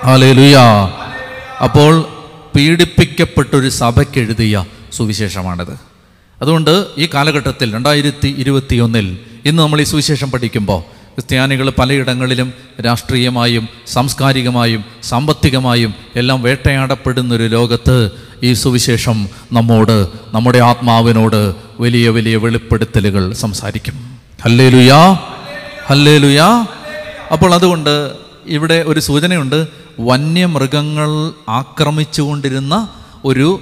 ഹാലേ 0.06 0.32
ലുയാ 0.32 0.66
അപ്പോൾ 1.64 2.06
പീഡിപ്പിക്കപ്പെട്ടൊരു 2.56 3.70
സഭയ്ക്ക് 3.70 4.20
എഴുതിയ 4.20 4.66
സുവിശേഷമാണിത്. 4.94 5.76
അതുകൊണ്ട് 6.42 6.88
ഈ 6.98 7.10
കാലഘട്ടത്തിൽ 7.14 7.74
രണ്ടായിരത്തി 7.74 8.36
ഇരുപത്തിയൊന്നിൽ 8.38 9.18
ഇന്ന് 9.46 9.64
നമ്മൾ 9.64 9.82
ഈ 9.82 9.84
സുവിശേഷം 9.84 10.32
പഠിക്കുമ്പോൾ 10.32 10.82
ക്രിസ്ത്യാനികൾ 11.14 11.70
പലയിടങ്ങളിലും 11.70 12.54
രാഷ്ട്രീയമായും 12.86 13.70
സാംസ്കാരികമായും 13.88 14.86
സാമ്പത്തികമായും 15.04 15.94
എല്ലാം 16.16 16.42
വേട്ടയാടപ്പെടുന്നൊരു 16.44 17.48
ലോകത്ത് 17.48 17.98
ഈ 18.44 18.54
സുവിശേഷം 18.54 19.28
നമ്മോട് 19.52 20.08
നമ്മുടെ 20.34 20.60
ആത്മാവിനോട് 20.60 21.56
വലിയ 21.80 22.10
വലിയ 22.10 22.36
വെളിപ്പെടുത്തലുകൾ 22.36 23.34
സംസാരിക്കും. 23.34 23.94
ഹല്ലേ 24.44 24.70
ലുയാ 24.70 25.18
ഹല്ലേ 25.86 26.18
ലുയാ 26.18 26.68
അപ്പോൾ 27.32 27.54
അതുകൊണ്ട് 27.54 28.12
ഇവിടെ 28.46 28.84
ഒരു 28.88 29.00
സൂചനയുണ്ട്. 29.00 29.68
വന്യമൃഗങ്ങൾ 30.00 31.32
ആക്രമിച്ചുകൊണ്ടിരുന്ന 31.50 32.88
ഒരു 33.26 33.60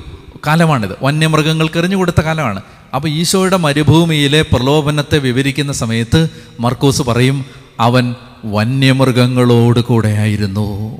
കാലമാണിത്. 0.48 0.96
വന്യമൃഗങ്ങൾക്ക് 1.02 1.80
എറിഞ്ഞു 1.80 1.98
കൊടുത്ത 1.98 2.22
കാലമാണ്. 2.22 2.62
അപ്പോൾ 2.96 3.10
ഈശോയുടെ 3.10 3.58
മരുഭൂമിയിലെ 3.58 4.41
പ്രലോഭനത്തെ 4.41 5.17
വിവരിക്കുന്ന 5.17 5.74
സമയത്ത് 5.74 6.30
മർക്കോസ് 6.60 7.02
പറയും 7.02 7.46
അവൻ 7.80 8.15
വന്യമൃഗങ്ങളോട് 8.46 9.80
കൂടെയായിരുന്നു 9.80 11.00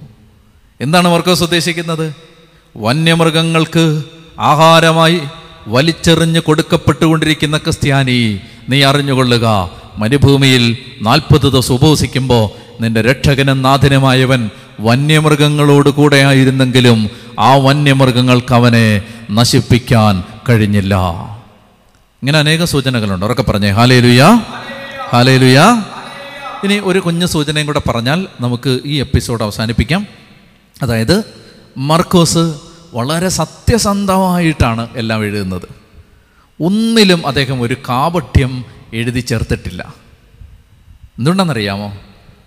എന്താണ് 0.82 1.08
മർക്കോസ് 1.08 1.44
ഉദ്ദേശിക്കുന്നത്? 1.44 2.31
വന്യമൃഗങ്ങൾക്ക് 2.78 4.04
ആഹാരമായി 4.40 5.22
വലിച്ചെറിഞ്ഞ് 5.68 6.40
കൊടുക്കപ്പെട്ടുകൊണ്ടിരിക്കുന്ന 6.40 7.58
ക്രിസ്ത്യാനി 7.58 8.40
നീ 8.70 8.84
അറിഞ്ഞുകൊള്ളുക. 8.84 9.72
മരുഭൂമിയിൽ 9.98 10.78
നാൽപ്പത് 11.02 11.42
ദിവസം 11.42 11.74
ഉപവസിക്കുമ്പോൾ 11.74 12.50
നിന്റെ 12.84 13.02
രക്ഷകനും 13.02 13.62
നാഥനുമായവൻ 13.62 14.50
വന്യമൃഗങ്ങളോട് 14.80 15.90
കൂടെയായിരുന്നെങ്കിലും 15.90 17.10
ആ 17.40 17.56
വന്യമൃഗങ്ങൾക്ക് 17.56 18.54
അവനെ 18.54 19.02
നശിപ്പിക്കാൻ 19.32 20.24
കഴിഞ്ഞില്ല. 20.50 20.96
ഇങ്ങനെ 22.22 22.40
അനേക 22.40 22.64
സൂചനകളുണ്ട്. 22.64 23.26
ഉറക്കെ 23.26 23.42
പറഞ്ഞേ. 23.42 23.70
ഹാലേ 23.70 24.00
ലുയാ 24.00 24.42
ഹാലേ 25.12 25.38
ലുയാ 25.38 25.84
ഇനി 26.64 26.82
ഒരു 26.84 27.00
കുഞ്ഞു 27.00 27.26
സൂചനയും 27.26 27.68
കൂടെ 27.68 27.82
പറഞ്ഞാൽ 27.90 28.28
നമുക്ക് 28.42 28.80
ഈ 28.86 28.96
എപ്പിസോഡ് 28.96 29.44
അവസാനിപ്പിക്കാം. 29.44 30.08
അതായത് 30.82 31.41
മർക്കോസ് 31.78 32.54
വളരെ 32.94 33.30
സത്യസന്ധമായിട്ടാണ് 33.30 34.88
എല്ലാം 34.96 35.24
എഴുതുന്നത്. 35.24 35.68
ഒന്നിലും 36.62 37.28
അദ്ദേഹം 37.28 37.62
ഒരു 37.62 37.74
കാപഠ്യം 37.74 38.66
എഴുതി 38.94 39.20
ചേർത്തിട്ടില്ല. 39.20 39.94
എന്തുണ്ടെന്നറിയാമോ? 41.18 41.98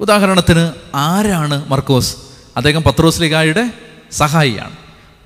ഉദാഹരണത്തിന് 0.00 0.72
ആരാണ് 0.94 1.68
മർക്കോസ്? 1.68 2.16
അദ്ദേഹം 2.56 2.82
പത്രോസ് 2.82 3.20
ലിഗായുടെ 3.20 3.70
സഹായിയാണ്. 4.12 4.76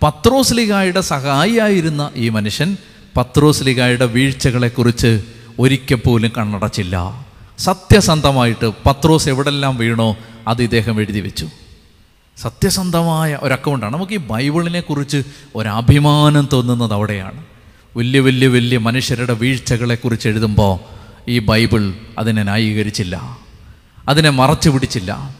പത്രോസ് 0.02 0.54
ലിഗായുടെ 0.54 1.00
സഹായിയായിരുന്ന 1.00 2.10
ഈ 2.14 2.28
മനുഷ്യൻ 2.28 2.76
പത്രോസ് 3.16 3.62
ലിഗായുടെ 3.62 4.04
വീഴ്ചകളെക്കുറിച്ച് 4.04 5.22
ഒരിക്കൽ 5.58 5.94
പോലും 5.94 6.32
കണ്ണടച്ചില്ല. 6.38 7.26
സത്യസന്ധമായിട്ട് 7.58 8.72
പത്രോസ് 8.86 9.28
എവിടെല്ലാം 9.28 9.76
വീണോ 9.76 10.16
അത് 10.48 10.62
ഇദ്ദേഹം 10.62 11.00
എഴുതി 11.00 11.20
വെച്ചു. 11.20 11.48
സത്യസന്ധമായ 12.38 13.38
ഒരു 13.42 13.52
അക്കൗണ്ടാണ് 13.52 13.94
നമുക്ക് 13.94 14.12
ഈ 14.12 14.16
ബൈബിളിനെ 14.16 14.80
കുറിച്ച് 14.80 15.22
ഒരഭിമാനം 15.56 16.48
തോന്നുന്നത് 16.52 16.92
അവിടെയാണ്. 16.92 17.44
വലിയ 17.96 18.20
വലിയ 18.20 18.48
വലിയ 18.48 18.78
മനുഷ്യരുടെ 18.78 19.32
വീഴ്ചകളെക്കുറിച്ച് 19.32 20.28
എഴുതുമ്പോൾ 20.28 20.78
ഈ 21.30 21.38
ബൈബിൾ 21.38 21.94
അതിനെ 22.18 22.42
ന്യായീകരിച്ചില്ല. 22.42 23.38
അതിനെ 24.08 24.30
മറച്ചു 24.30 24.70
പിടിച്ചില്ല. 24.70 25.36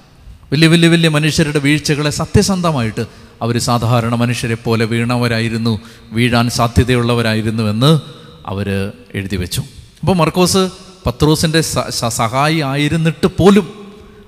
വലിയ 0.53 0.69
വലിയ 0.69 0.89
വലിയ 0.89 1.09
മനുഷ്യരുടെ 1.09 1.59
വീഴ്ചകളെ 1.59 2.11
സത്യസന്ധമായിട്ട് 2.11 3.07
അവർ 3.43 3.59
സാധാരണ 3.59 4.15
മനുഷ്യരെ 4.15 4.55
പോലെ 4.55 4.85
വീണവരായിരുന്നു 4.85 5.81
വീഴാൻ 6.13 6.51
സാധ്യതയുള്ളവരായിരുന്നു 6.51 7.63
എന്ന് 7.63 8.01
അവർ 8.47 8.93
എഴുതി 9.15 9.37
വെച്ചു. 9.37 9.61
അപ്പോൾ 10.01 10.17
മർക്കോസ് 10.17 10.69
പത്രോസിന്റെ 11.07 11.61
സഹായി 12.09 12.61
ആയിരുന്നിട്ട് 12.61 13.27
പോലും 13.27 13.78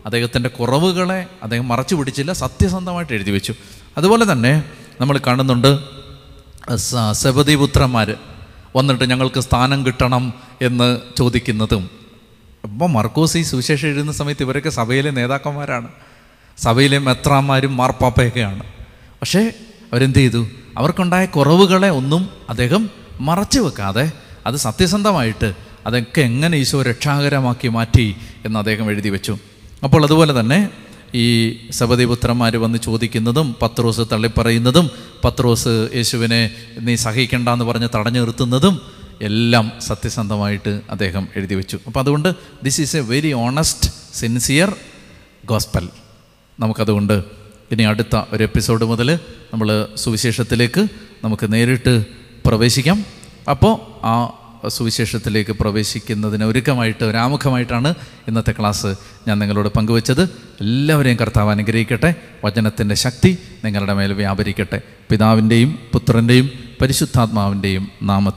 അദ്ദേഹത്തിന്റെ 0.06 0.48
കുറവുകളെ 0.48 1.26
അദ്ദേഹം 1.42 1.68
മറച്ചു 1.68 1.94
പിടിച്ചില്ല 1.94 2.32
സത്യസന്ധമായിട്ട് 2.32 3.12
എഴുതി 3.12 3.30
വെച്ചു. 3.30 3.54
അതുപോലെ 3.98 4.32
തന്നെ 4.32 4.64
നമ്മൾ 5.00 5.20
കാണുന്നുണ്ട് 5.26 5.78
സ- 6.74 7.12
സെബദിപുത്രന്മാർ 7.12 8.16
വന്നിട്ട് 8.76 9.04
ഞങ്ങൾക്ക് 9.04 9.40
സ്ഥാനം 9.40 9.86
കിട്ടണം 9.86 10.34
എന്ന് 10.62 10.98
ചോദിക്കുന്നതും. 11.18 11.90
അപ്പോൾ 12.64 12.90
മർക്കോസ് 12.90 13.36
ഈ 13.36 13.42
സുവിശേഷം 13.42 13.88
എഴുതുന്ന 13.88 14.12
സമയത്ത് 14.12 14.42
ഇവരൊക്കെ 14.42 14.70
സഭയിലെ 14.70 15.10
നേതാക്കന്മാരാണ്. 15.10 15.88
സഭയിലെ 16.58 16.98
മെത്രാന്മാരും 16.98 17.76
മാർപ്പാപ്പയൊക്കെയാണ്. 17.76 18.62
പക്ഷേ 19.20 19.52
അവരെന്ത് 19.92 20.18
ചെയ്തു? 20.18 20.46
അവർക്കുണ്ടായ 20.78 21.26
കുറവുകളെ 21.26 21.90
ഒന്നും 21.90 22.30
അദ്ദേഹം 22.48 22.90
മറച്ചു 23.20 23.60
വെക്കാതെ 23.60 24.12
അത് 24.46 24.54
സത്യസന്ധമായിട്ട് 24.54 25.54
അതൊക്കെ 25.86 26.20
എങ്ങനെ 26.20 26.58
ഈശോ 26.58 26.82
രക്ഷാകരമാക്കി 26.82 27.68
മാറ്റി 27.68 28.16
എന്ന് 28.44 28.58
അദ്ദേഹം 28.58 28.90
എഴുതി 28.90 29.08
വെച്ചു. 29.08 29.38
അപ്പോൾ 29.84 30.04
അതുപോലെ 30.06 30.40
തന്നെ 30.40 30.68
ഈ 31.14 31.26
സബദിപുത്രന്മാർ 31.78 32.56
വന്ന് 32.56 32.78
ചോദിക്കുന്നതും 32.78 33.46
പത്രോസ് 33.62 34.00
തള്ളിപ്പറയുന്നതും 34.12 34.90
പത്രോസ് 35.24 35.88
യേശുവിനെ 35.98 36.40
നീ 36.78 36.94
സഹിക്കണ്ട 37.04 37.48
എന്ന് 37.48 37.64
പറഞ്ഞ് 37.64 37.88
തടഞ്ഞു 37.94 38.20
നിർത്തുന്നതും 38.20 38.74
എല്ലാം 39.28 39.72
സത്യസന്ധമായിട്ട് 39.86 40.80
അദ്ദേഹം 40.90 41.28
എഴുതി 41.36 41.54
വെച്ചു. 41.54 41.76
അപ്പോൾ 41.86 42.00
അതുകൊണ്ട് 42.00 42.28
this 42.62 42.80
is 42.80 42.96
a 42.96 43.00
very 43.00 43.32
honest 43.32 43.90
sincere 44.14 44.70
gospel 45.50 45.88
നമുക്കതുകൊണ്ട് 46.58 47.16
ഇനി 47.72 47.82
അടുത്ത 47.82 48.16
ഒരു 48.32 48.42
എപ്പിസോഡ് 48.42 48.84
മുതൽ 48.84 49.08
നമ്മൾ 49.52 49.68
സുവിശേഷത്തിലേക്ക് 49.96 50.82
നമുക്ക് 51.24 51.52
നേരിട്ട് 51.52 51.94
പ്രവേശിക്കാം. 52.46 52.98
അപ്പോൾ 53.48 53.74
ആ 54.06 54.14
സുവിശേഷത്തിലേക്ക് 54.68 55.50
പ്രവേശിക്കുന്നതിന് 55.50 56.44
ഒരുക്കമായിട്ട് 56.44 57.04
ഒരാമുഖമായിട്ടാണ് 57.04 57.94
ഇന്നത്തെ 58.28 58.52
ക്ലാസ് 58.52 58.86
ഞാൻ 59.28 59.38
നിങ്ങളോട് 59.38 59.68
പങ്കുവച്ചത്. 59.68 60.22
എല്ലാവരെയും 60.60 61.18
കർത്താവ് 61.20 61.50
അനുഗ്രഹിക്കട്ടെ. 61.50 62.14
വചനത്തിന്റെ 62.44 62.94
ശക്തി 62.94 63.38
നിങ്ങളുടെ 63.64 63.94
മേൽ 63.94 64.12
വ്യാപരിക്കട്ടെ. 64.12 64.80
പിതാവിന്റെയും 65.10 65.78
പുത്രന്റെയും 65.92 66.50
പരിശുദ്ധാത്മാവിന്റെയും 66.80 67.88
നാമത്തിൽ 68.02 68.28